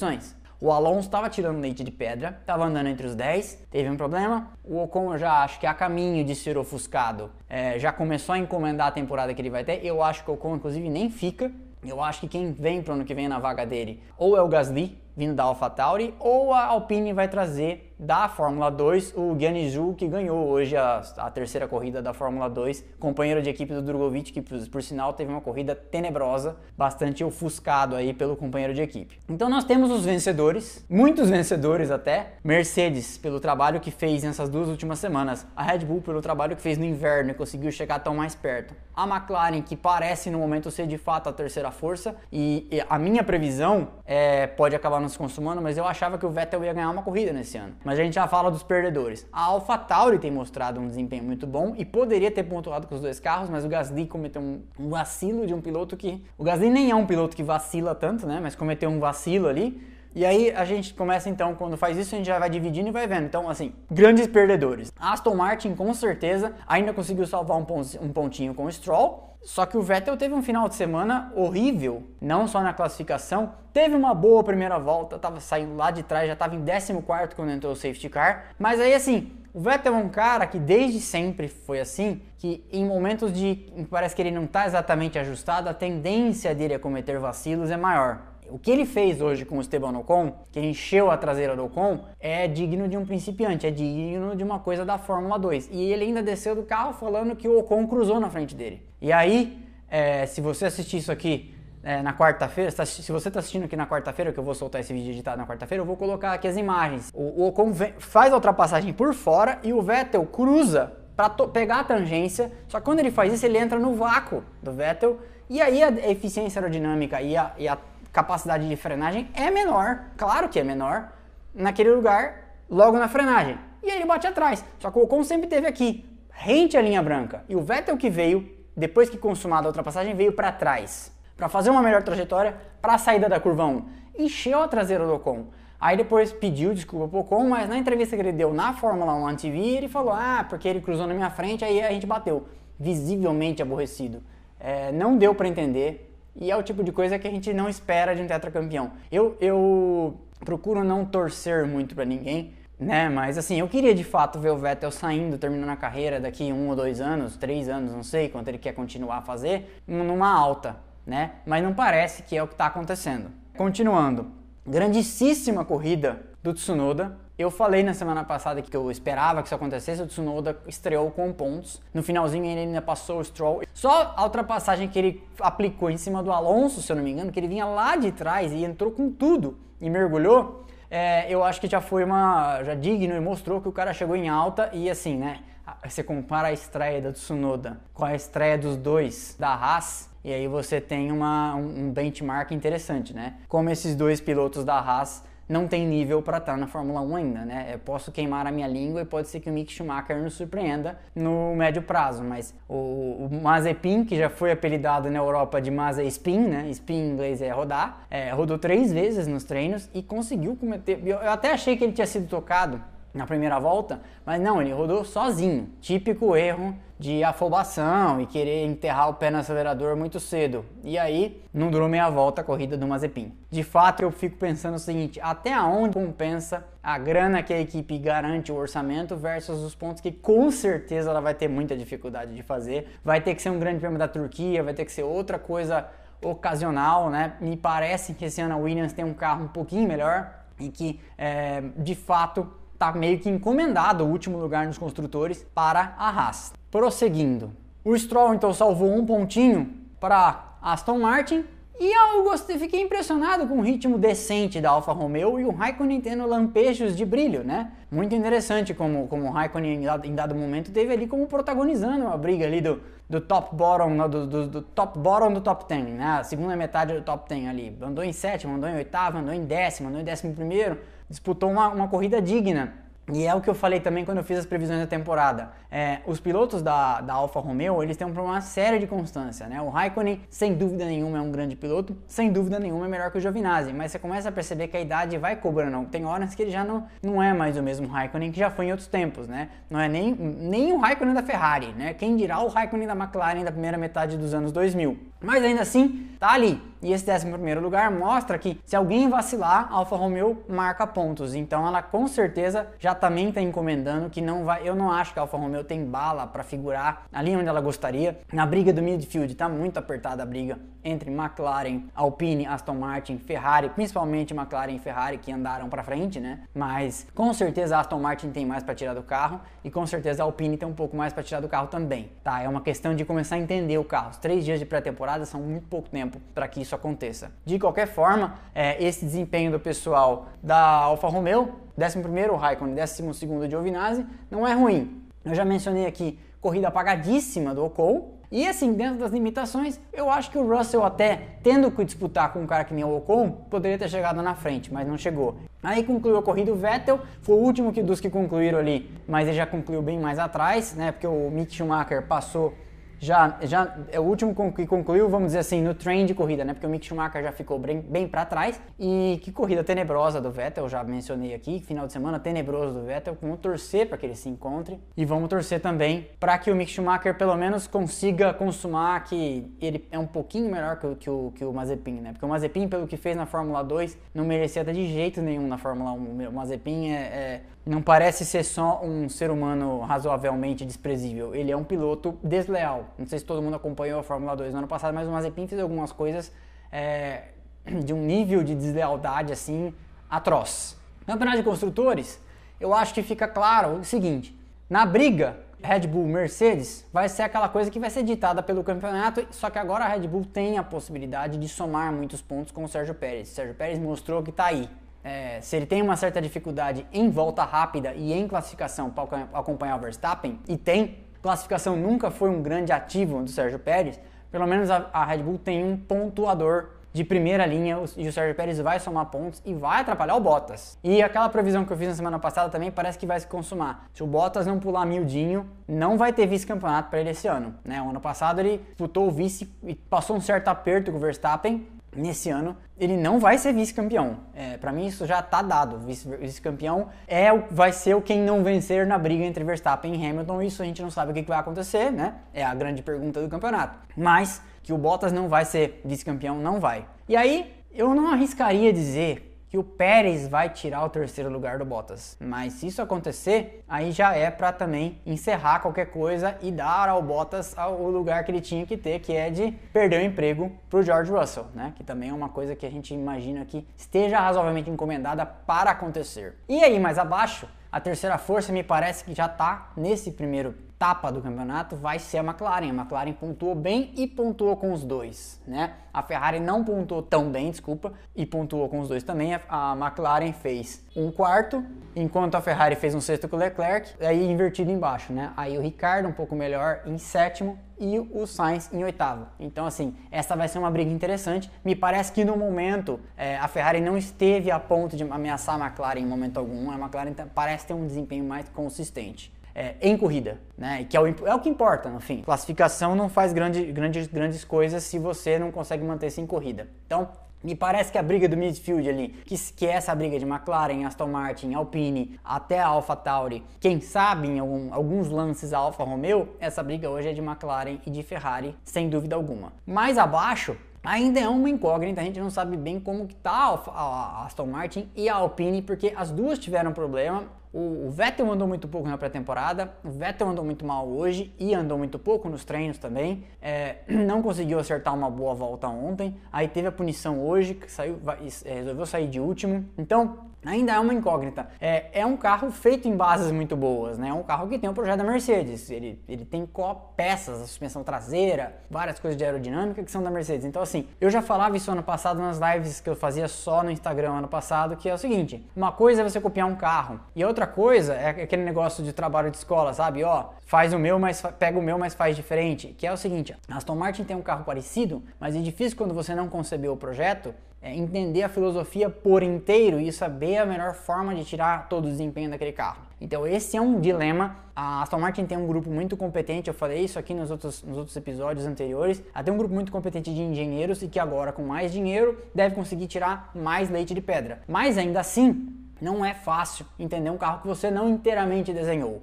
O 0.64 0.72
Alonso 0.72 1.08
estava 1.08 1.28
tirando 1.28 1.60
leite 1.60 1.84
de 1.84 1.90
pedra, 1.90 2.38
estava 2.40 2.66
andando 2.66 2.86
entre 2.88 3.08
os 3.08 3.16
10, 3.16 3.66
teve 3.72 3.90
um 3.90 3.98
problema. 3.98 4.52
O 4.64 4.80
Ocon 4.84 5.12
eu 5.12 5.18
já 5.18 5.44
acho 5.44 5.60
que 5.60 5.66
a 5.66 5.74
caminho 5.74 6.24
de 6.24 6.36
ser 6.36 6.56
ofuscado, 6.56 7.32
é, 7.50 7.80
já 7.80 7.92
começou 7.92 8.34
a 8.34 8.38
encomendar 8.38 8.88
a 8.90 8.92
temporada 8.92 9.34
que 9.34 9.42
ele 9.42 9.50
vai 9.50 9.64
ter. 9.64 9.84
Eu 9.84 10.04
acho 10.04 10.24
que 10.24 10.30
o 10.30 10.36
Ocon, 10.36 10.58
inclusive, 10.58 10.88
nem 10.88 11.10
fica. 11.10 11.52
Eu 11.84 12.00
acho 12.00 12.20
que 12.20 12.28
quem 12.28 12.52
vem 12.52 12.84
para 12.84 12.92
o 12.92 12.96
ano 12.96 13.04
que 13.04 13.16
vem 13.16 13.28
na 13.28 13.40
vaga 13.40 13.66
dele 13.66 14.04
ou 14.16 14.38
é 14.38 14.42
o 14.44 14.48
Gasly, 14.48 15.02
vindo 15.18 15.34
da 15.34 15.46
AlphaTauri, 15.46 16.14
ou 16.20 16.54
a 16.54 16.66
Alpine 16.66 17.12
vai 17.12 17.28
trazer 17.28 17.91
da 18.02 18.28
Fórmula 18.28 18.72
2, 18.72 19.14
o 19.16 19.38
Gianni 19.38 19.70
Zhu, 19.70 19.94
que 19.94 20.08
ganhou 20.08 20.48
hoje 20.48 20.76
a, 20.76 21.04
a, 21.18 21.30
terceira 21.30 21.68
corrida 21.68 22.02
da 22.02 22.16
Fórmula 22.16 22.50
2, 22.50 22.84
companheiro 23.00 23.44
de 23.44 23.50
equipe 23.52 23.72
do 23.72 23.82
Drogovic, 23.82 24.34
que 24.34 24.42
por, 24.42 24.58
por, 24.70 24.82
sinal 24.82 25.14
teve 25.14 25.32
uma 25.32 25.40
corrida 25.40 25.76
tenebrosa, 25.76 26.56
bastante 26.76 27.24
ofuscado 27.24 27.96
aí 27.96 28.12
pelo 28.12 28.36
companheiro 28.36 28.74
de 28.74 28.82
equipe. 28.82 29.20
Então 29.30 29.48
nós 29.48 29.64
temos 29.64 29.92
os 29.92 30.04
vencedores, 30.04 30.84
muitos 30.90 31.30
vencedores 31.30 31.92
até, 31.92 32.34
Mercedes 32.44 33.20
pelo 33.20 33.40
trabalho 33.40 33.80
que 33.80 33.92
fez 33.92 34.24
nessas 34.24 34.50
duas 34.50 34.68
últimas 34.68 34.98
semanas, 34.98 35.46
a 35.56 35.62
Red 35.62 35.86
Bull 35.86 36.02
pelo 36.02 36.22
trabalho 36.22 36.56
que 36.56 36.62
fez 36.62 36.80
no 36.80 36.86
inverno 36.86 37.30
e 37.30 37.34
conseguiu 37.36 37.72
chegar 37.72 38.00
tão 38.00 38.16
mais 38.16 38.34
perto, 38.34 38.74
a 38.96 39.08
McLaren 39.08 39.62
que 39.62 39.76
parece 39.76 40.30
no 40.30 40.40
momento 40.40 40.70
ser 40.70 40.88
de 40.88 40.98
fato 40.98 41.30
a 41.30 41.34
terceira 41.34 41.72
força. 41.72 42.16
E, 42.32 42.68
e 42.72 42.84
a 42.88 43.00
minha 43.00 43.24
previsão 43.24 43.90
é, 44.06 44.48
pode 44.48 44.76
acabar 44.76 45.00
nos 45.00 45.18
consumando, 45.18 45.62
mas 45.62 45.78
eu 45.78 45.86
achava 45.86 46.18
que 46.18 46.26
o 46.26 46.30
Vettel 46.30 46.64
ia 46.64 46.74
ganhar 46.74 46.90
uma 46.90 47.02
corrida 47.02 47.34
nesse 47.34 47.58
ano. 47.58 47.76
Mas 47.84 47.91
a 48.00 48.04
gente 48.04 48.14
já 48.14 48.28
fala 48.28 48.50
dos 48.50 48.64
perdedores. 48.64 49.28
A 49.32 49.46
AlphaTauri 49.46 50.20
tem 50.20 50.32
mostrado 50.32 50.80
um 50.80 50.88
desempenho 50.88 51.24
muito 51.24 51.48
bom 51.48 51.74
e 51.78 51.86
poderia 51.86 52.32
ter 52.32 52.44
pontuado 52.44 52.88
com 52.88 52.96
os 52.96 53.02
dois 53.02 53.20
carros, 53.20 53.50
mas 53.50 53.66
o 53.66 53.70
Gasly 53.70 54.06
cometeu 54.06 54.42
um, 54.42 54.62
um 54.80 54.90
vacilo 54.90 55.46
de 55.46 55.54
um 55.54 55.62
piloto 55.62 55.98
que... 55.98 56.24
O 56.38 56.44
Gasly 56.44 56.70
nem 56.70 56.92
é 56.92 56.96
um 56.96 57.06
piloto 57.06 57.36
que 57.36 57.44
vacila 57.44 57.94
tanto, 57.96 58.26
né? 58.26 58.40
Mas 58.42 58.56
cometeu 58.56 58.90
um 58.90 59.00
vacilo 59.00 59.48
ali. 59.48 59.91
E 60.14 60.26
aí 60.26 60.52
a 60.52 60.66
gente 60.66 60.94
começa 60.94 61.30
então, 61.30 61.56
quando 61.56 61.78
faz 61.78 61.98
isso, 61.98 62.14
a 62.14 62.18
gente 62.18 62.28
já 62.28 62.38
vai 62.38 62.50
dividindo 62.50 62.90
e 62.90 62.92
vai 62.92 63.08
vendo. 63.08 63.26
Então, 63.26 63.50
assim, 63.50 63.74
grandes 63.90 64.28
perdedores. 64.28 64.92
Aston 65.00 65.36
Martin, 65.36 65.74
com 65.74 65.94
certeza, 65.94 66.54
ainda 66.68 66.94
conseguiu 66.94 67.26
salvar 67.26 67.58
um 67.58 68.12
pontinho 68.12 68.54
com 68.54 68.66
o 68.66 68.72
Stroll. 68.72 69.32
Só 69.44 69.66
que 69.66 69.76
o 69.76 69.82
Vettel 69.82 70.16
teve 70.18 70.36
um 70.36 70.44
final 70.44 70.70
de 70.70 70.76
semana 70.76 71.32
horrível, 71.36 72.04
não 72.22 72.48
só 72.48 72.62
na 72.62 72.74
classificação, 72.74 73.54
teve 73.74 73.96
uma 73.96 74.14
boa 74.14 74.44
primeira 74.44 74.78
volta, 74.78 75.16
estava 75.16 75.40
saindo 75.40 75.76
lá 75.76 75.90
de 75.90 76.04
trás, 76.04 76.28
já 76.28 76.34
estava 76.34 76.56
em 76.56 76.64
14 76.64 77.36
quando 77.36 77.50
entrou 77.50 77.74
o 77.74 77.76
safety 77.76 78.08
car, 78.08 78.52
mas 78.60 78.80
aí 78.80 78.94
assim, 78.94 79.32
o 79.52 79.60
Vettel 79.60 79.96
é 79.96 79.98
um 79.98 80.10
cara 80.10 80.46
que 80.46 80.60
desde 80.60 81.00
sempre 81.00 81.48
foi 81.48 81.80
assim, 81.80 82.22
que 82.38 82.64
em 82.72 82.86
momentos 82.86 83.34
de 83.34 83.66
em 83.76 83.84
que 83.84 83.90
parece 83.90 84.16
que 84.16 84.22
ele 84.22 84.32
não 84.32 84.44
está 84.44 84.68
exatamente 84.68 85.18
ajustado, 85.18 85.68
a 85.68 85.74
tendência 85.74 86.54
dele 86.54 86.76
a 86.76 86.80
cometer 86.80 87.18
vacilos 87.18 87.72
é 87.72 87.78
maior. 87.78 88.31
O 88.52 88.60
que 88.60 88.70
ele 88.70 88.86
fez 88.86 89.22
hoje 89.22 89.46
com 89.46 89.58
o 89.58 89.62
Esteban 89.62 89.98
Ocon, 89.98 90.34
que 90.52 90.60
encheu 90.60 91.10
a 91.10 91.16
traseira 91.16 91.56
do 91.56 91.64
Ocon, 91.64 92.04
é 92.20 92.50
digno 92.50 92.86
de 92.86 92.98
um 92.98 93.06
principiante, 93.06 93.66
é 93.66 93.72
digno 93.72 94.36
de 94.36 94.44
uma 94.44 94.60
coisa 94.60 94.84
da 94.84 94.98
Fórmula 94.98 95.40
2. 95.40 95.70
E 95.72 95.82
ele 95.82 96.04
ainda 96.04 96.22
desceu 96.22 96.54
do 96.54 96.64
carro 96.64 96.92
falando 96.92 97.34
que 97.34 97.48
o 97.48 97.58
Ocon 97.60 97.88
cruzou 97.88 98.20
na 98.20 98.30
frente 98.30 98.54
dele. 98.54 98.86
E 99.02 99.10
aí, 99.14 99.58
é, 99.90 100.26
se 100.26 100.42
você 100.42 100.66
assistir 100.66 100.98
isso 100.98 101.14
aqui 101.14 101.56
é, 101.82 102.02
na 102.02 102.14
quarta-feira, 102.14 102.72
se 102.86 103.10
você 103.10 103.30
está 103.30 103.40
assistindo 103.40 103.64
aqui 103.64 103.78
na 103.78 103.88
quarta-feira, 103.88 104.34
que 104.34 104.40
eu 104.40 104.44
vou 104.44 104.54
soltar 104.54 104.82
esse 104.82 104.92
vídeo 104.92 105.12
editado 105.12 105.38
na 105.38 105.48
quarta-feira, 105.48 105.82
eu 105.82 105.86
vou 105.86 105.96
colocar 105.96 106.34
aqui 106.34 106.46
as 106.46 106.58
imagens. 106.58 107.10
O, 107.14 107.44
o 107.44 107.48
Ocon 107.48 107.72
vem, 107.72 107.94
faz 108.00 108.34
a 108.34 108.36
ultrapassagem 108.36 108.92
por 108.92 109.14
fora 109.14 109.60
e 109.64 109.72
o 109.72 109.82
Vettel 109.82 110.26
cruza 110.26 110.92
para 111.16 111.30
pegar 111.48 111.80
a 111.80 111.84
tangência, 111.86 112.52
só 112.68 112.80
que 112.80 112.86
quando 112.86 113.00
ele 113.00 113.12
faz 113.12 113.32
isso, 113.32 113.46
ele 113.46 113.58
entra 113.58 113.80
no 113.80 113.96
vácuo 113.96 114.44
do 114.62 114.74
Vettel, 114.74 115.20
e 115.50 115.62
aí 115.62 115.84
a 115.84 115.90
eficiência 116.10 116.60
aerodinâmica 116.60 117.22
e 117.22 117.36
a, 117.36 117.54
e 117.58 117.68
a 117.68 117.78
capacidade 118.12 118.68
de 118.68 118.76
frenagem 118.76 119.30
é 119.34 119.50
menor, 119.50 120.06
claro 120.18 120.50
que 120.50 120.60
é 120.60 120.64
menor, 120.64 121.12
naquele 121.54 121.92
lugar, 121.92 122.56
logo 122.70 122.98
na 122.98 123.08
frenagem. 123.08 123.58
E 123.84 123.90
aí 123.90 123.98
ele 123.98 124.06
bate 124.06 124.28
atrás. 124.28 124.64
Só 124.80 124.92
que 124.92 125.00
o 125.00 125.04
Ocon 125.04 125.24
sempre 125.24 125.48
teve 125.48 125.68
aqui, 125.68 126.06
rente 126.30 126.78
à 126.78 126.82
linha 126.82 127.02
branca. 127.02 127.44
E 127.50 127.56
o 127.56 127.62
Vettel 127.62 127.98
que 127.98 128.10
veio, 128.10 128.50
depois 128.76 129.10
que 129.10 129.18
consumada 129.18 129.68
a 129.68 129.70
ultrapassagem, 129.70 130.14
veio 130.14 130.34
para 130.34 130.52
trás. 130.52 131.12
Para 131.36 131.50
fazer 131.50 131.70
uma 131.70 131.82
melhor 131.82 132.04
trajetória 132.04 132.56
para 132.82 132.94
a 132.94 132.98
saída 132.98 133.28
da 133.28 133.40
curva 133.40 133.66
1. 133.66 133.86
Encheu 134.18 134.62
a 134.62 134.68
traseira 134.68 135.06
do 135.06 135.16
Ocon. 135.16 135.48
Aí 135.80 135.98
depois 135.98 136.32
pediu 136.32 136.76
desculpa 136.76 137.08
pro 137.08 137.20
Ocon, 137.20 137.50
mas 137.50 137.68
na 137.68 137.78
entrevista 137.78 138.16
que 138.16 138.22
ele 138.22 138.32
deu 138.32 138.54
na 138.54 138.74
Fórmula 138.74 139.14
1 139.14 139.36
TV, 139.36 139.58
ele 139.58 139.88
falou, 139.88 140.14
ah, 140.14 140.46
porque 140.48 140.68
ele 140.68 140.80
cruzou 140.80 141.08
na 141.08 141.14
minha 141.14 141.32
frente, 141.32 141.66
aí 141.66 141.82
a 141.82 141.90
gente 141.92 142.06
bateu. 142.06 142.48
Visivelmente 142.80 143.62
aborrecido. 143.62 144.22
É, 144.60 144.92
não 144.92 145.18
deu 145.18 145.34
para 145.34 145.48
entender 145.48 146.11
e 146.36 146.50
é 146.50 146.56
o 146.56 146.64
tipo 146.64 146.84
de 146.84 146.92
coisa 146.92 147.20
que 147.20 147.28
a 147.28 147.32
gente 147.32 147.54
não 147.54 147.68
espera 147.68 148.16
de 148.16 148.22
um 148.22 148.28
tetracampeão. 148.28 148.92
Eu, 149.12 149.38
eu 149.40 150.20
procuro 150.44 150.84
não 150.84 151.06
torcer 151.06 151.66
muito 151.66 151.94
para 151.94 152.06
ninguém, 152.06 152.54
né? 152.80 153.10
Mas 153.10 153.38
assim, 153.38 153.60
eu 153.60 153.68
queria 153.68 153.94
de 153.94 154.04
fato 154.04 154.40
ver 154.40 154.50
o 154.50 154.58
Vettel 154.58 154.92
saindo, 154.92 155.38
terminando 155.38 155.70
a 155.70 155.76
carreira 155.76 156.20
daqui 156.20 156.52
um 156.52 156.70
ou 156.70 156.76
dois 156.76 157.00
anos, 157.00 157.38
três 157.38 157.70
anos, 157.70 157.92
não 157.92 158.04
sei 158.04 158.30
quanto 158.30 158.48
ele 158.48 158.58
quer 158.58 158.74
continuar 158.74 159.18
a 159.18 159.22
fazer, 159.22 159.82
numa 159.88 160.30
alta, 160.32 160.78
né? 161.06 161.32
Mas 161.46 161.64
não 161.64 161.74
parece 161.74 162.24
que 162.24 162.36
é 162.36 162.42
o 162.42 162.48
que 162.48 162.54
está 162.54 162.66
acontecendo. 162.66 163.30
Continuando, 163.56 164.32
grandíssima 164.66 165.64
corrida 165.64 166.22
do 166.42 166.54
Tsunoda, 166.54 167.18
eu 167.42 167.52
falei 167.52 167.84
na 167.84 167.94
semana 167.94 168.24
passada 168.24 168.62
que 168.62 168.76
eu 168.76 168.90
esperava 168.90 169.42
que 169.42 169.48
isso 169.48 169.56
acontecesse, 169.56 170.02
o 170.02 170.08
Tsunoda 170.08 170.58
estreou 170.68 171.10
com 171.12 171.32
pontos. 171.34 171.82
No 171.94 172.02
finalzinho 172.02 172.46
ele 172.46 172.62
ainda 172.62 172.82
passou 172.82 173.20
o 173.20 173.24
Stroll. 173.24 173.64
Só 173.74 174.14
a 174.16 174.24
ultrapassagem 174.24 174.88
que 174.88 174.98
ele 174.98 175.24
aplicou 175.40 175.90
em 175.90 175.98
cima 175.98 176.24
do 176.24 176.32
Alonso, 176.32 176.82
se 176.82 176.92
eu 176.92 176.96
não 176.96 177.04
me 177.04 177.12
engano, 177.12 177.32
que 177.32 177.40
ele 177.40 177.48
vinha 177.48 177.66
lá 177.66 177.96
de 177.96 178.12
trás 178.12 178.52
e 178.52 178.64
entrou 178.64 178.92
com 178.92 179.12
tudo 179.12 179.58
e 179.80 179.90
mergulhou, 179.90 180.66
é, 180.90 181.26
eu 181.30 181.44
acho 181.44 181.62
que 181.62 181.68
já 181.68 181.80
foi 181.80 182.04
uma. 182.04 182.64
já 182.64 182.76
digno 182.76 183.16
e 183.16 183.20
mostrou 183.20 183.62
que 183.62 183.68
o 183.70 183.72
cara 183.72 183.94
chegou 183.94 184.16
em 184.16 184.28
alta 184.28 184.70
e 184.74 184.90
assim, 184.90 185.18
né? 185.18 185.40
Você 185.86 186.04
compara 186.04 186.50
a 186.50 186.52
estreia 186.52 187.02
da 187.02 187.14
Tsunoda 187.14 187.80
com 187.94 188.04
a 188.04 188.14
estreia 188.14 188.58
dos 188.58 188.76
dois 188.76 189.36
da 189.40 189.54
Haas, 189.54 190.10
e 190.24 190.34
aí 190.34 190.48
você 190.48 190.82
tem 190.82 191.12
uma, 191.12 191.56
um 191.56 191.92
benchmark 191.92 192.52
interessante, 192.52 193.14
né? 193.14 193.36
Como 193.48 193.70
esses 193.70 193.96
dois 193.96 194.20
pilotos 194.20 194.66
da 194.66 194.78
Haas 194.78 195.24
não 195.52 195.68
tem 195.68 195.86
nível 195.86 196.22
para 196.22 196.38
estar 196.38 196.54
tá 196.54 196.58
na 196.58 196.66
Fórmula 196.66 197.02
1 197.02 197.16
ainda, 197.18 197.46
né? 197.46 197.72
Eu 197.74 197.80
posso 197.80 198.10
queimar 198.10 198.48
a 198.48 198.52
minha 198.52 198.68
língua 198.68 199.02
e 199.02 199.06
pode 199.06 199.28
ser 199.28 199.42
que 199.42 199.50
o 199.50 199.54
Mick 199.54 199.72
Schumacher 199.72 200.18
nos 200.24 200.36
surpreenda 200.36 200.98
no 201.14 201.54
médio 201.56 201.82
prazo, 201.82 202.24
mas 202.24 202.56
o, 202.70 203.28
o 203.30 203.40
Mazepin, 203.44 204.06
que 204.06 204.16
já 204.16 204.30
foi 204.30 204.52
apelidado 204.52 205.12
na 205.12 205.20
Europa 205.20 205.62
de 205.62 205.70
Mazepin, 205.70 206.40
né? 206.40 206.70
Spin 206.70 206.94
em 206.94 207.10
inglês 207.12 207.42
é 207.42 207.50
rodar, 207.50 208.06
é, 208.10 208.32
rodou 208.32 208.58
três 208.58 208.94
vezes 208.94 209.28
nos 209.28 209.44
treinos 209.44 209.90
e 209.94 210.02
conseguiu 210.02 210.56
cometer. 210.56 211.02
Eu, 211.06 211.18
eu 211.18 211.32
até 211.32 211.52
achei 211.52 211.76
que 211.76 211.84
ele 211.84 211.94
tinha 211.94 212.08
sido 212.08 212.28
tocado 212.28 212.82
na 213.14 213.26
primeira 213.26 213.60
volta, 213.60 214.02
mas 214.26 214.42
não, 214.42 214.62
ele 214.62 214.72
rodou 214.72 215.04
sozinho. 215.04 215.70
Típico 215.82 216.36
erro 216.36 216.76
de 217.02 217.24
afobação 217.24 218.22
e 218.22 218.28
querer 218.28 218.64
enterrar 218.64 219.10
o 219.10 219.16
pé 219.16 219.32
no 219.32 219.40
acelerador 219.40 219.98
muito 219.98 220.20
cedo. 220.20 220.64
E 220.84 221.00
aí 221.00 221.44
não 221.52 221.72
durou 221.72 221.90
meia 221.90 222.10
volta 222.12 222.42
a 222.42 222.44
corrida 222.44 222.78
do 222.78 222.88
Mazepin. 222.88 223.34
De 223.50 223.64
fato, 223.64 224.04
eu 224.04 224.12
fico 224.12 224.38
pensando 224.38 224.76
o 224.76 224.80
seguinte: 224.80 225.20
até 225.20 225.60
onde 225.60 225.96
compensa 225.96 226.64
a 226.82 226.98
grana 227.00 227.42
que 227.42 227.52
a 227.52 227.60
equipe 227.60 227.98
garante 227.98 228.52
o 228.52 228.56
orçamento 228.56 229.16
versus 229.16 229.62
os 229.62 229.74
pontos 229.74 230.00
que 230.00 230.12
com 230.12 230.52
certeza 230.52 231.10
ela 231.10 231.20
vai 231.20 231.34
ter 231.34 231.48
muita 231.48 231.76
dificuldade 231.76 232.36
de 232.36 232.44
fazer. 232.44 232.88
Vai 233.04 233.20
ter 233.20 233.34
que 233.34 233.42
ser 233.42 233.50
um 233.50 233.58
grande 233.58 233.80
prêmio 233.80 233.98
da 233.98 234.08
Turquia, 234.08 234.64
vai 234.64 234.74
ter 234.74 234.86
que 234.86 234.92
ser 234.92 235.04
outra 235.04 235.40
coisa 235.40 235.88
ocasional, 236.24 237.10
né? 237.10 237.34
Me 237.42 237.58
parece 237.58 238.14
que 238.14 238.26
esse 238.26 238.40
ano 238.42 238.54
a 238.54 238.58
Williams 238.58 238.94
tem 238.94 239.04
um 239.04 239.14
carro 239.14 239.46
um 239.46 239.48
pouquinho 239.48 239.88
melhor 239.88 240.32
e 240.60 240.70
que 240.70 241.00
é, 241.18 241.64
de 241.78 241.96
fato 241.96 242.48
está 242.82 242.92
meio 242.94 243.20
que 243.20 243.30
encomendado 243.30 244.04
o 244.04 244.08
último 244.08 244.40
lugar 244.40 244.66
nos 244.66 244.80
construtores 244.80 245.46
para 245.54 245.94
a 246.00 246.10
Haas. 246.10 246.52
Prosseguindo, 246.72 247.52
o 247.86 247.96
Stroll 247.96 248.34
então 248.34 248.52
salvou 248.52 248.92
um 248.92 249.06
pontinho 249.06 249.72
para 250.00 250.56
Aston 250.60 250.98
Martin 250.98 251.46
e 251.80 251.96
eu 251.96 252.24
gostei, 252.24 252.58
fiquei 252.58 252.82
impressionado 252.82 253.46
com 253.48 253.60
o 253.60 253.62
ritmo 253.62 254.00
decente 254.00 254.60
da 254.60 254.72
Alfa 254.72 254.92
Romeo 254.94 255.40
e 255.40 255.46
o 255.46 255.52
Raikkonen 255.52 256.02
tendo 256.02 256.26
lampejos 256.26 256.96
de 256.96 257.06
brilho, 257.06 257.44
né? 257.44 257.72
Muito 257.92 258.16
interessante 258.16 258.74
como, 258.74 259.08
como 259.08 259.28
o 259.28 259.32
Raikkonen 259.32 259.86
em 260.04 260.16
dado 260.16 260.34
momento 260.34 260.72
teve 260.72 260.92
ali 260.92 261.06
como 261.06 261.28
protagonizando 261.28 262.06
uma 262.06 262.18
briga 262.18 262.48
ali 262.48 262.62
do, 262.62 262.82
do 263.08 263.22
top 263.22 263.56
bottom, 263.56 264.08
do, 264.08 264.26
do, 264.26 264.48
do, 264.48 264.62
top 264.62 264.98
bottom 264.98 265.34
do 265.34 265.42
top 265.42 265.66
10, 265.68 265.86
né? 265.86 266.06
A 266.20 266.24
segunda 266.24 266.56
metade 266.56 266.94
do 266.94 267.02
top 267.02 267.30
10 267.30 267.48
ali. 267.48 267.78
Andou 267.80 268.04
em 268.04 268.14
sétimo, 268.14 268.56
andou 268.56 268.68
em 268.70 268.76
oitavo, 268.76 269.20
andou 269.20 269.34
em 269.34 269.46
décimo, 269.46 269.90
andou 269.90 270.02
em 270.02 270.04
décimo 270.04 270.34
primeiro 270.34 270.80
disputou 271.12 271.52
uma, 271.52 271.68
uma 271.68 271.88
corrida 271.88 272.20
digna. 272.20 272.74
E 273.14 273.26
é 273.26 273.36
o 273.36 273.42
que 273.42 273.50
eu 273.50 273.54
falei 273.54 273.80
também 273.80 274.06
quando 274.06 274.20
eu 274.20 274.24
fiz 274.24 274.40
as 274.40 274.46
previsões 274.46 274.80
da 274.80 274.88
temporada. 274.88 275.52
É, 275.70 276.00
os 276.06 276.20
pilotos 276.20 276.62
da, 276.62 277.02
da 277.02 277.14
Alfa 277.14 277.40
Romeo, 277.40 277.82
eles 277.84 277.98
têm 277.98 278.08
um 278.08 278.14
problema 278.14 278.42
sério 278.42 278.80
de 278.80 278.88
constância, 278.88 279.48
né? 279.48 279.62
O 279.62 279.70
Raikkonen, 279.70 280.22
sem 280.30 280.54
dúvida 280.54 280.86
nenhuma, 280.86 281.18
é 281.18 281.22
um 281.22 281.32
grande 281.32 281.56
piloto, 281.56 281.96
sem 282.08 282.32
dúvida 282.32 282.60
nenhuma 282.60 282.86
é 282.86 282.90
melhor 282.90 283.12
que 283.12 283.18
o 283.18 283.22
Giovinazzi, 283.22 283.74
mas 283.74 283.92
você 283.92 284.00
começa 284.00 284.30
a 284.30 284.32
perceber 284.32 284.68
que 284.68 284.78
a 284.78 284.82
idade 284.82 285.18
vai 285.18 285.36
cobrando. 285.36 285.86
Tem 285.90 286.06
horas 286.06 286.36
que 286.36 286.42
ele 286.42 286.52
já 286.52 286.64
não, 286.64 286.86
não 287.02 287.22
é 287.22 287.34
mais 287.34 287.58
o 287.58 287.64
mesmo 287.64 287.88
Raikkonen 287.88 288.32
que 288.32 288.40
já 288.40 288.50
foi 288.50 288.66
em 288.66 288.72
outros 288.72 288.88
tempos, 288.88 289.28
né? 289.28 289.50
Não 289.70 289.80
é 289.80 289.88
nem, 289.88 290.14
nem 290.14 290.74
o 290.74 290.78
Raikkonen 290.78 291.14
da 291.14 291.24
Ferrari, 291.24 291.74
né? 291.74 291.94
Quem 291.94 292.16
dirá 292.16 292.40
o 292.40 292.48
Raikkonen 292.48 292.88
da 292.88 292.96
McLaren 292.96 293.44
da 293.44 293.52
primeira 293.52 293.78
metade 293.78 294.18
dos 294.18 294.34
anos 294.34 294.52
2000. 294.52 295.12
Mas 295.22 295.44
ainda 295.44 295.62
assim, 295.62 296.10
tá 296.20 296.32
ali. 296.32 296.60
E 296.82 296.92
esse 296.92 297.10
11 297.10 297.56
lugar 297.60 297.92
mostra 297.92 298.40
que 298.40 298.60
se 298.66 298.76
alguém 298.76 299.08
vacilar, 299.08 299.68
a 299.72 299.76
Alfa 299.76 299.96
Romeo 299.96 300.44
marca 300.50 300.88
pontos. 300.88 301.36
Então 301.36 301.68
ela 301.68 301.82
com 301.82 302.08
certeza 302.08 302.68
já 302.80 302.96
também 303.02 303.30
está 303.30 303.42
encomendando 303.42 304.10
que 304.12 304.22
não 304.22 304.46
vai. 304.46 304.62
Eu 304.64 304.76
não 304.76 304.92
acho 304.92 305.12
que 305.12 305.20
a 305.20 305.24
Alfa 305.24 305.36
Romeo 305.36 305.64
tem 305.64 305.84
bala 305.84 306.28
para 306.28 306.44
figurar 306.44 307.08
ali 307.12 307.36
onde 307.36 307.48
ela 307.48 307.60
gostaria. 307.60 308.20
Na 308.32 308.46
briga 308.46 308.72
do 308.72 308.82
midfield 308.82 309.34
está 309.34 309.50
muito 309.50 309.78
apertada 309.78 310.22
a 310.22 310.26
briga 310.26 310.60
entre 310.84 311.12
McLaren, 311.12 311.84
Alpine, 311.96 312.46
Aston 312.46 312.76
Martin, 312.76 313.18
Ferrari, 313.18 313.70
principalmente 313.70 314.34
McLaren 314.34 314.74
e 314.74 314.80
Ferrari 314.80 315.18
que 315.18 315.32
andaram 315.32 315.70
para 315.70 315.84
frente, 315.84 316.20
né? 316.20 316.42
Mas 316.54 317.08
com 317.14 317.34
certeza 317.34 317.78
Aston 317.78 318.00
Martin 318.00 318.32
tem 318.32 318.46
mais 318.46 318.64
para 318.64 318.76
tirar 318.76 318.94
do 318.94 319.04
carro 319.04 319.42
e 319.64 319.70
com 319.70 319.86
certeza 319.86 320.24
Alpine 320.24 320.58
tem 320.58 320.68
um 320.68 320.74
pouco 320.74 320.96
mais 320.96 321.14
para 321.14 321.24
tirar 321.24 321.40
do 321.40 321.50
carro 321.50 321.68
também, 321.68 322.12
tá? 322.24 322.42
É 322.42 322.48
uma 322.48 322.62
questão 322.62 322.96
de 322.96 323.06
começar 323.06 323.36
a 323.36 323.40
entender 323.40 323.78
o 323.78 323.84
carro. 323.84 324.12
Os 324.12 324.18
três 324.18 324.44
dias 324.44 324.60
de 324.60 324.66
pré-temporada 324.66 325.26
são 325.26 325.42
muito 325.42 325.68
pouco 325.68 325.90
tempo 325.90 326.20
para 326.34 326.48
que 326.48 326.62
isso 326.62 326.76
aconteça. 326.76 327.32
De 327.46 327.60
qualquer 327.60 327.88
forma, 327.88 328.36
é, 328.54 328.82
esse 328.84 329.06
desempenho 329.06 329.52
do 329.52 329.60
pessoal 329.60 330.28
da 330.42 330.58
Alfa 330.58 331.08
Romeo, 331.08 331.56
11 331.78 332.30
o 332.30 332.36
Raikkonen, 332.36 332.76
12 332.76 333.26
o 333.26 333.50
Giovinazzi, 333.50 334.06
não 334.30 334.48
é 334.48 334.54
ruim. 334.54 335.02
Eu 335.24 335.36
já 335.36 335.46
mencionei 335.46 335.86
aqui 335.86 336.20
corrida 336.42 336.68
apagadíssima 336.68 337.54
do 337.54 337.64
Ocon, 337.64 338.21
e 338.32 338.48
assim, 338.48 338.72
dentro 338.72 338.98
das 338.98 339.12
limitações, 339.12 339.78
eu 339.92 340.10
acho 340.10 340.32
que 340.32 340.38
o 340.38 340.48
Russell 340.48 340.86
até 340.86 341.22
tendo 341.44 341.70
que 341.70 341.84
disputar 341.84 342.32
com 342.32 342.42
um 342.42 342.48
cara 342.48 342.64
que 342.64 342.74
nem 342.74 342.84
o 342.84 342.96
Ocon, 342.96 343.30
poderia 343.50 343.78
ter 343.78 343.90
chegado 343.90 344.22
na 344.22 344.36
frente, 344.36 344.74
mas 344.74 344.88
não 344.88 344.98
chegou. 344.98 345.36
Aí 345.62 345.84
concluiu 345.84 346.18
a 346.18 346.24
corrida 346.24 346.52
o 346.52 346.56
Vettel, 346.56 347.02
foi 347.22 347.36
o 347.36 347.40
último 347.40 347.74
que, 347.74 347.84
dos 347.84 348.00
que 348.00 348.10
concluíram 348.10 348.58
ali, 348.58 348.90
mas 349.08 349.28
ele 349.28 349.36
já 349.36 349.46
concluiu 349.46 349.82
bem 349.82 350.00
mais 350.00 350.18
atrás, 350.18 350.74
né? 350.76 350.94
Porque 350.94 351.06
o 351.06 351.30
Mick 351.30 351.54
Schumacher 351.54 352.08
passou 352.08 352.54
já, 353.02 353.36
já 353.42 353.76
é 353.92 354.00
o 354.00 354.04
último 354.04 354.36
que 354.54 354.68
concluiu, 354.68 355.10
vamos 355.10 355.30
dizer 355.30 355.40
assim, 355.40 355.60
no 355.60 355.74
trem 355.74 356.06
de 356.06 356.14
corrida, 356.14 356.46
né? 356.46 356.54
Porque 356.54 356.68
o 356.68 356.70
Mick 356.70 356.86
Schumacher 356.86 357.24
já 357.24 357.32
ficou 357.32 357.58
bem, 357.58 357.82
bem 357.82 358.08
para 358.08 358.24
trás. 358.26 358.62
E 358.80 359.20
que 359.24 359.32
corrida 359.32 359.64
tenebrosa 359.64 360.22
do 360.22 360.30
Vettel, 360.30 360.70
já 360.70 360.84
mencionei 360.84 361.34
aqui, 361.34 361.60
final 361.62 361.88
de 361.88 361.94
semana 361.94 362.20
tenebroso 362.20 362.76
do 362.76 362.86
Vettel. 362.86 363.18
Vamos 363.20 363.40
torcer 363.40 363.90
para 363.90 363.98
que 363.98 364.06
ele 364.06 364.14
se 364.14 364.30
encontre 364.30 364.80
e 364.96 365.04
vamos 365.04 365.28
torcer 365.30 365.60
também 365.60 366.10
para 366.20 366.38
que 366.38 366.52
o 366.52 366.56
Mick 366.56 366.72
Schumacher 366.72 367.18
pelo 367.18 367.36
menos 367.36 367.66
consiga 367.66 368.36
consumar 368.36 369.04
que 369.04 369.52
ele 369.60 369.88
é 369.92 369.98
um 369.98 370.06
pouquinho 370.06 370.52
melhor 370.52 370.78
que, 370.78 370.96
que, 370.96 371.10
o, 371.10 371.34
que 371.36 371.44
o 371.44 371.52
Mazepin, 371.52 372.02
né? 372.02 372.12
Porque 372.12 372.26
o 372.26 372.30
Mazepin, 372.30 372.68
pelo 372.68 372.86
que 372.86 372.98
fez 372.98 373.18
na 373.18 373.26
Fórmula 373.26 373.64
2, 373.64 373.98
não 374.14 374.26
merecia 374.26 374.64
de 374.64 374.94
jeito 374.94 375.24
nenhum 375.24 375.48
na 375.48 375.58
Fórmula 375.58 375.92
1. 375.92 376.30
O 376.30 376.34
Mazepin 376.34 376.92
é, 376.92 377.02
é 377.02 377.42
não 377.66 377.82
parece 377.82 378.26
ser 378.26 378.44
só 378.44 378.82
um 378.84 379.08
ser 379.08 379.30
humano 379.30 379.82
razoavelmente 379.82 380.66
desprezível. 380.66 381.36
Ele 381.36 381.52
é 381.52 381.58
um 381.58 381.64
piloto 381.64 382.18
desleal. 382.24 382.88
Não 382.98 383.06
sei 383.06 383.20
se 383.20 383.26
todo 383.26 383.42
mundo 383.42 383.56
acompanhou 383.56 384.00
a 384.00 384.04
Fórmula 384.04 384.36
2 384.36 384.54
no 384.54 384.60
ano 384.60 384.68
passado, 384.68 384.94
mas 384.94 385.08
o 385.08 385.12
Mazepin 385.12 385.48
fez 385.48 385.62
algumas 385.62 385.92
coisas 385.92 386.32
é, 386.72 387.26
de 387.86 387.94
um 387.94 388.02
nível 388.02 388.44
de 388.44 388.56
deslealdade 388.56 389.32
assim 389.32 389.74
atroz. 390.10 390.76
No 391.02 391.14
campeonato 391.14 391.38
de 391.38 391.44
construtores, 391.44 392.20
eu 392.60 392.74
acho 392.74 392.94
que 392.94 393.04
fica 393.04 393.28
claro 393.28 393.78
o 393.78 393.84
seguinte: 393.84 394.38
na 394.68 394.86
briga 394.86 395.38
Red 395.62 395.82
Bull 395.82 396.08
Mercedes 396.08 396.88
vai 396.92 397.08
ser 397.08 397.22
aquela 397.22 397.48
coisa 397.48 397.70
que 397.70 397.80
vai 397.80 397.92
ser 397.92 398.02
ditada 398.02 398.42
pelo 398.42 398.64
campeonato, 398.64 399.28
só 399.30 399.52
que 399.52 399.60
agora 399.60 399.86
a 399.86 399.88
Red 399.88 400.08
Bull 400.08 400.26
tem 400.26 400.58
a 400.58 400.64
possibilidade 400.64 401.38
de 401.38 401.48
somar 401.48 401.92
muitos 401.94 402.22
pontos 402.22 402.52
com 402.52 402.64
o 402.64 402.68
Sérgio 402.68 402.96
Pérez. 402.96 403.32
O 403.32 403.36
Sérgio 403.36 403.54
Pérez 403.54 403.78
mostrou 403.78 404.24
que 404.24 404.32
está 404.32 404.46
aí 404.46 404.68
é, 405.04 405.40
se 405.42 405.56
ele 405.56 405.66
tem 405.66 405.82
uma 405.82 405.96
certa 405.96 406.22
dificuldade 406.22 406.86
em 406.92 407.10
volta 407.10 407.44
rápida 407.44 407.94
e 407.94 408.14
em 408.14 408.28
classificação 408.28 408.90
para 408.90 409.28
acompanhar 409.34 409.78
o 409.78 409.80
Verstappen, 409.80 410.40
e 410.48 410.58
tem, 410.58 410.98
classificação 411.22 411.76
nunca 411.76 412.12
foi 412.12 412.30
um 412.30 412.42
grande 412.42 412.72
ativo 412.72 413.22
do 413.22 413.30
Sérgio 413.30 413.60
Pérez, 413.60 414.00
pelo 414.32 414.48
menos 414.48 414.70
a, 414.70 414.90
a 414.94 415.04
Red 415.04 415.24
Bull 415.24 415.38
tem 415.38 415.64
um 415.64 415.76
pontuador 415.76 416.70
de 416.94 417.04
primeira 417.04 417.46
linha 417.46 417.78
e 417.96 418.08
o 418.08 418.14
Sérgio 418.14 418.36
Pérez 418.36 418.60
vai 418.60 418.80
somar 418.80 419.06
pontos 419.06 419.42
e 419.46 419.54
vai 419.54 419.82
atrapalhar 419.82 420.16
o 420.16 420.20
Bottas. 420.20 420.78
E 420.84 421.02
aquela 421.02 421.30
previsão 421.30 421.64
que 421.64 421.72
eu 421.72 421.78
fiz 421.78 421.88
na 421.88 421.96
semana 421.96 422.20
passada 422.20 422.50
também 422.50 422.70
parece 422.70 422.98
que 422.98 423.06
vai 423.06 423.20
se 423.20 423.28
consumar. 423.28 423.90
Se 423.94 424.04
o 424.04 424.08
Bottas 424.08 424.46
não 424.46 424.60
pular 424.60 424.86
miudinho, 424.86 425.50
não 425.68 425.98
vai 425.98 426.12
ter 426.12 426.28
vice-campeonato 426.28 426.90
para 426.90 427.00
ele 427.00 427.12
esse 427.12 427.28
ano. 427.28 427.56
Né? 427.64 427.82
O 427.82 427.90
ano 427.90 428.02
passado 428.02 428.40
ele 428.40 428.58
disputou 428.58 429.08
o 429.08 429.12
vice 429.12 429.52
e 429.64 429.74
passou 429.74 430.18
um 430.18 430.22
certo 430.22 430.50
aperto 430.50 430.92
com 430.92 430.98
o 430.98 431.00
Verstappen, 431.00 431.66
nesse 431.96 432.30
ano 432.30 432.56
ele 432.78 432.98
não 432.98 433.20
vai 433.20 433.38
ser 433.38 433.54
vice-campeão. 433.54 434.18
É, 434.34 434.58
para 434.58 434.72
mim 434.72 434.88
isso 434.88 435.06
já 435.06 435.20
está 435.20 435.42
dado. 435.42 435.80
Vice-campeão 435.80 436.90
é 437.08 437.32
vai 437.52 437.72
ser 437.72 437.96
o 437.96 438.02
quem 438.02 438.22
não 438.22 438.44
vencer 438.44 438.88
na 438.88 438.98
briga 438.98 439.24
entre 439.24 439.44
Verstappen 439.44 439.94
e 439.94 440.10
Hamilton. 440.10 440.42
Isso 440.42 440.62
a 440.62 440.66
gente 440.66 440.82
não 440.82 440.90
sabe 440.90 441.12
o 441.12 441.14
que, 441.14 441.22
que 441.22 441.30
vai 441.30 441.40
acontecer, 441.40 441.92
né? 441.92 442.16
É 442.34 442.44
a 442.44 442.54
grande 442.56 442.82
pergunta 442.82 443.22
do 443.22 443.30
campeonato. 443.30 443.78
Mas 443.96 444.42
que 444.64 444.74
o 444.74 444.78
Bottas 444.78 445.12
não 445.12 445.28
vai 445.28 445.46
ser 445.46 445.82
vice-campeão, 445.86 446.38
não 446.38 446.60
vai. 446.60 446.86
E 447.08 447.16
aí 447.16 447.54
eu 447.72 447.94
não 447.94 448.12
arriscaria 448.12 448.74
dizer 448.74 449.31
que 449.52 449.58
o 449.58 449.64
Pérez 449.66 450.30
vai 450.30 450.50
tirar 450.50 450.82
o 450.86 450.90
terceiro 450.90 451.30
lugar 451.30 451.60
do 451.60 451.66
Bottas. 451.66 452.16
Mas 452.22 452.54
se 452.54 452.68
isso 452.68 452.82
acontecer, 452.82 453.66
aí 453.68 453.92
já 453.92 454.16
é 454.16 454.32
para 454.32 454.54
também 454.54 454.98
encerrar 455.06 455.60
qualquer 455.60 455.88
coisa 455.88 456.38
e 456.42 456.50
dar 456.50 456.88
ao 456.88 457.04
Bottas 457.04 457.54
o 457.58 457.90
lugar 457.90 458.24
que 458.24 458.32
ele 458.32 458.40
tinha 458.40 458.66
que 458.66 458.78
ter, 458.78 459.00
que 459.00 459.14
é 459.14 459.30
de 459.30 459.52
perder 459.74 460.02
o 460.02 460.06
emprego 460.06 460.54
para 460.70 460.80
o 460.80 460.84
George 460.84 461.12
Russell, 461.12 461.48
né? 461.54 461.74
Que 461.76 461.84
também 461.84 462.12
é 462.12 462.14
uma 462.14 462.30
coisa 462.30 462.56
que 462.56 462.66
a 462.66 462.72
gente 462.72 462.94
imagina 462.94 463.44
que 463.44 463.68
esteja 463.76 464.22
razoavelmente 464.22 464.70
encomendada 464.70 465.26
para 465.26 465.72
acontecer. 465.72 466.38
E 466.48 466.64
aí 466.64 466.80
mais 466.80 466.98
abaixo, 466.98 467.46
a 467.70 467.82
terceira 467.82 468.18
força 468.18 468.54
me 468.54 468.64
parece 468.64 469.04
que 469.04 469.14
já 469.14 469.26
está 469.26 469.74
nesse 469.76 470.12
primeiro 470.12 470.56
etapa 470.82 471.12
do 471.12 471.22
campeonato 471.22 471.76
vai 471.76 472.00
ser 472.00 472.18
a 472.18 472.24
McLaren. 472.24 472.72
A 472.72 472.74
McLaren 472.74 473.14
pontuou 473.14 473.54
bem 473.54 473.92
e 473.96 474.08
pontuou 474.08 474.58
com 474.58 474.74
os 474.74 474.84
dois, 474.84 475.40
né? 475.46 475.74
A 475.94 476.02
Ferrari 476.02 476.40
não 476.40 476.64
pontuou 476.64 477.04
tão 477.04 477.30
bem, 477.30 477.52
desculpa, 477.52 477.94
e 478.16 478.26
pontuou 478.26 478.68
com 478.68 478.80
os 478.80 478.90
dois 478.90 479.04
também. 479.04 479.36
A 479.48 479.76
McLaren 479.80 480.34
fez 480.34 480.84
um 480.96 481.12
quarto, 481.12 481.64
enquanto 481.96 482.34
a 482.34 482.42
Ferrari 482.42 482.76
fez 482.76 482.96
um 482.96 483.02
sexto 483.02 483.30
com 483.30 483.36
o 483.36 483.40
Leclerc, 483.40 483.94
aí 484.04 484.26
invertido 484.26 484.72
embaixo, 484.72 485.14
né? 485.14 485.32
Aí 485.38 485.56
o 485.56 485.62
Ricardo 485.62 486.08
um 486.10 486.12
pouco 486.12 486.36
melhor 486.36 486.82
em 486.88 486.98
sétimo 486.98 487.60
e 487.80 488.00
o 488.00 488.26
Sainz 488.26 488.74
em 488.74 488.84
oitavo. 488.84 489.28
Então, 489.40 489.68
assim, 489.68 489.96
essa 490.10 490.36
vai 490.36 490.48
ser 490.48 490.58
uma 490.58 490.72
briga 490.72 490.92
interessante. 490.92 491.52
Me 491.64 491.76
parece 491.76 492.12
que 492.12 492.26
no 492.26 492.36
momento 492.36 493.00
é, 493.16 493.38
a 493.38 493.48
Ferrari 493.48 493.82
não 493.82 493.98
esteve 493.98 494.50
a 494.50 494.60
ponto 494.60 494.96
de 494.96 495.04
ameaçar 495.04 495.62
a 495.62 495.64
McLaren 495.64 496.00
em 496.00 496.08
momento 496.08 496.38
algum. 496.38 496.72
A 496.72 496.76
McLaren 496.76 497.14
tá, 497.14 497.28
parece 497.34 497.68
ter 497.68 497.74
um 497.76 497.86
desempenho 497.86 498.24
mais 498.24 498.50
consistente 498.50 499.32
é, 499.54 499.76
em 499.82 499.98
corrida, 499.98 500.40
né? 500.58 500.86
Que 500.90 500.96
é 500.96 501.00
o, 501.00 501.08
é 501.08 501.36
o 501.36 501.40
que 501.40 501.50
importa, 501.50 501.90
no 501.90 502.00
fim. 502.00 502.22
Classificação 502.22 502.96
não 502.96 503.10
faz 503.10 503.34
grande, 503.34 503.64
grandes, 503.72 504.08
grandes 504.08 504.44
coisas 504.44 504.84
se 504.84 504.98
você 505.00 505.38
não 505.38 505.52
consegue 505.52 505.84
manter-se 505.84 506.22
em 506.22 506.28
corrida. 506.28 506.68
Então, 506.86 507.10
me 507.44 507.56
parece 507.56 507.92
que 507.92 507.98
a 507.98 508.04
briga 508.04 508.30
do 508.30 508.38
midfield 508.38 508.88
ali, 508.88 509.10
que, 509.26 509.36
que 509.54 509.66
é 509.66 509.72
essa 509.72 509.96
briga 509.96 510.20
de 510.20 510.26
McLaren, 510.26 510.86
Aston 510.86 511.08
Martin, 511.08 511.54
Alpine, 511.56 512.20
até 512.24 512.60
a 512.60 512.68
Alpha 512.68 512.96
Tauri, 512.96 513.44
quem 513.60 513.82
sabe 513.82 514.28
em 514.28 514.40
algum, 514.40 514.72
alguns 514.72 515.10
lances 515.10 515.52
a 515.52 515.58
Alfa 515.58 515.84
Romeo, 515.84 516.30
essa 516.40 516.62
briga 516.62 516.88
hoje 516.88 517.10
é 517.10 517.14
de 517.14 517.22
McLaren 517.22 517.80
e 517.86 517.90
de 517.90 518.04
Ferrari, 518.04 518.56
sem 518.64 518.90
dúvida 518.90 519.16
alguma. 519.16 519.54
Mais 519.66 519.98
abaixo, 519.98 520.56
ainda 520.84 521.20
é 521.20 521.28
uma 521.28 521.50
incógnita, 521.50 522.02
a 522.02 522.04
gente 522.04 522.20
não 522.20 522.30
sabe 522.30 522.56
bem 522.56 522.80
como 522.80 523.08
que 523.08 523.16
tá 523.16 523.60
a 523.68 524.26
Aston 524.26 524.46
Martin 524.46 524.90
e 524.96 525.10
a 525.10 525.16
Alpine, 525.16 525.64
porque 525.64 525.94
as 525.96 526.12
duas 526.12 526.38
tiveram 526.38 526.72
problema, 526.72 527.24
o, 527.54 527.90
Vettel 527.90 528.32
andou 528.32 528.48
muito 528.48 528.68
pouco 528.68 528.88
na 528.88 528.98
pré-temporada, 528.98 529.74
o 529.84 529.90
Vettel 529.90 530.30
andou 530.30 530.46
muito 530.46 530.66
mal 530.66 530.88
hoje 530.88 531.34
e 531.38 531.54
andou 531.54 531.78
muito 531.78 532.00
pouco 532.00 532.30
nos 532.30 532.46
treinos 532.46 532.78
também. 532.78 533.26
É, 533.42 533.78
não 533.88 534.22
conseguiu 534.22 534.58
acertar 534.60 534.94
uma 534.94 535.10
boa 535.10 535.34
volta 535.34 535.68
ontem. 535.68 536.16
Aí 536.32 536.48
teve 536.48 536.68
a 536.68 536.72
punição 536.72 537.20
hoje, 537.20 537.54
que 537.54 537.70
saiu, 537.72 538.00
é, 538.46 538.54
resolveu 538.54 538.86
sair 538.86 539.08
de 539.08 539.20
último. 539.20 539.66
Então, 539.78 540.32
ainda 540.46 540.74
é 540.74 540.80
uma 540.80 540.94
incógnita. 540.94 541.48
É, 541.60 542.02
é 542.02 542.06
um 542.06 542.18
carro 542.18 542.52
feito 542.52 542.88
em 542.88 542.96
bases 542.96 543.32
muito 543.32 543.56
boas, 543.56 543.98
né? 543.98 544.10
É 544.10 544.14
um 544.14 544.24
carro 544.24 544.48
que 544.48 544.58
tem 544.58 544.70
um 544.70 544.74
projeto 544.74 544.98
da 544.98 545.04
Mercedes. 545.04 545.70
Ele, 545.70 546.02
ele 546.08 546.26
tem 546.26 546.48
peças, 546.96 547.42
a 547.42 547.46
suspensão 547.46 547.84
traseira, 547.84 548.56
várias 548.70 549.00
coisas 549.00 549.18
de 549.18 549.24
aerodinâmica 549.24 549.84
que 549.84 549.92
são 549.92 550.02
da 550.02 550.10
Mercedes. 550.10 550.46
Então, 550.46 550.62
assim, 550.62 550.88
eu 551.00 551.10
já 551.10 551.22
falava 551.22 551.56
isso 551.56 551.72
ano 551.72 551.84
passado 551.84 552.20
nas 552.20 552.40
lives 552.40 552.80
que 552.80 552.90
eu 552.90 552.96
fazia 552.96 553.28
só 553.28 553.64
no 553.64 553.72
Instagram 553.72 554.14
ano 554.14 554.28
passado, 554.28 554.76
que 554.76 554.90
é 554.90 554.94
o 554.94 554.98
seguinte: 554.98 555.46
uma 555.56 555.72
coisa 555.72 556.02
é 556.02 556.04
você 556.04 556.20
copiar 556.20 556.48
um 556.48 556.56
carro, 556.56 557.00
e 557.16 557.22
outra 557.42 557.48
coisa 557.48 557.96
é 557.96 558.10
aquele 558.10 558.44
negócio 558.44 558.84
de 558.84 558.94
trabalho 558.94 559.32
de 559.32 559.38
escola, 559.38 559.74
sabe? 559.74 560.04
Ó, 560.04 560.26
faz 560.46 560.74
o 560.74 560.80
meu, 560.80 561.00
mas 561.00 561.22
pega 561.40 561.58
o 561.58 561.62
meu, 561.62 561.78
mas 561.78 561.96
faz 561.96 562.16
diferente. 562.16 562.76
Que 562.78 562.86
é 562.86 562.94
o 562.94 562.98
seguinte: 562.98 563.36
Aston 563.50 563.76
Martin 563.76 564.04
tem 564.04 564.16
um 564.16 564.22
carro 564.22 564.44
parecido, 564.44 565.02
mas 565.20 565.36
é 565.36 565.40
difícil 565.40 565.78
quando 565.78 565.94
você 565.94 566.14
não 566.14 566.30
concebeu 566.30 566.74
o 566.74 566.78
projeto 566.78 567.34
é 567.64 567.76
entender 567.76 568.24
a 568.24 568.30
filosofia 568.30 568.90
por 568.90 569.22
inteiro 569.22 569.80
e 569.80 569.92
saber 569.92 570.38
a 570.38 570.46
melhor 570.48 570.74
forma 570.74 571.14
de 571.14 571.24
tirar 571.24 571.70
todo 571.70 571.86
o 571.86 571.90
desempenho 571.90 572.28
daquele 572.28 572.52
carro. 572.52 572.82
Então 573.00 573.28
esse 573.28 573.56
é 573.56 573.62
um 573.62 573.80
dilema. 573.80 574.36
A 574.56 574.82
Aston 574.82 574.98
Martin 574.98 575.26
tem 575.26 575.38
um 575.38 575.46
grupo 575.46 575.70
muito 575.70 575.96
competente, 575.96 576.48
eu 576.48 576.56
falei 576.56 576.84
isso 576.84 576.98
aqui 576.98 577.14
nos 577.14 577.30
outros, 577.30 577.62
nos 577.62 577.78
outros 577.78 577.96
episódios 577.96 578.48
anteriores. 578.48 579.04
Ela 579.14 579.24
tem 579.24 579.32
um 579.32 579.38
grupo 579.38 579.54
muito 579.54 579.72
competente 579.72 580.12
de 580.12 580.22
engenheiros 580.22 580.82
e 580.82 580.88
que 580.88 581.00
agora 581.00 581.32
com 581.32 581.44
mais 581.44 581.72
dinheiro 581.72 582.18
deve 582.34 582.56
conseguir 582.56 582.88
tirar 582.88 583.30
mais 583.36 583.70
leite 583.70 583.94
de 583.94 584.02
pedra. 584.02 584.42
Mas 584.48 584.76
ainda 584.76 585.00
assim, 585.00 585.54
não 585.82 586.06
é 586.06 586.14
fácil 586.14 586.64
entender 586.78 587.10
um 587.10 587.18
carro 587.18 587.42
que 587.42 587.48
você 587.48 587.72
não 587.72 587.90
inteiramente 587.90 588.54
desenhou. 588.54 589.02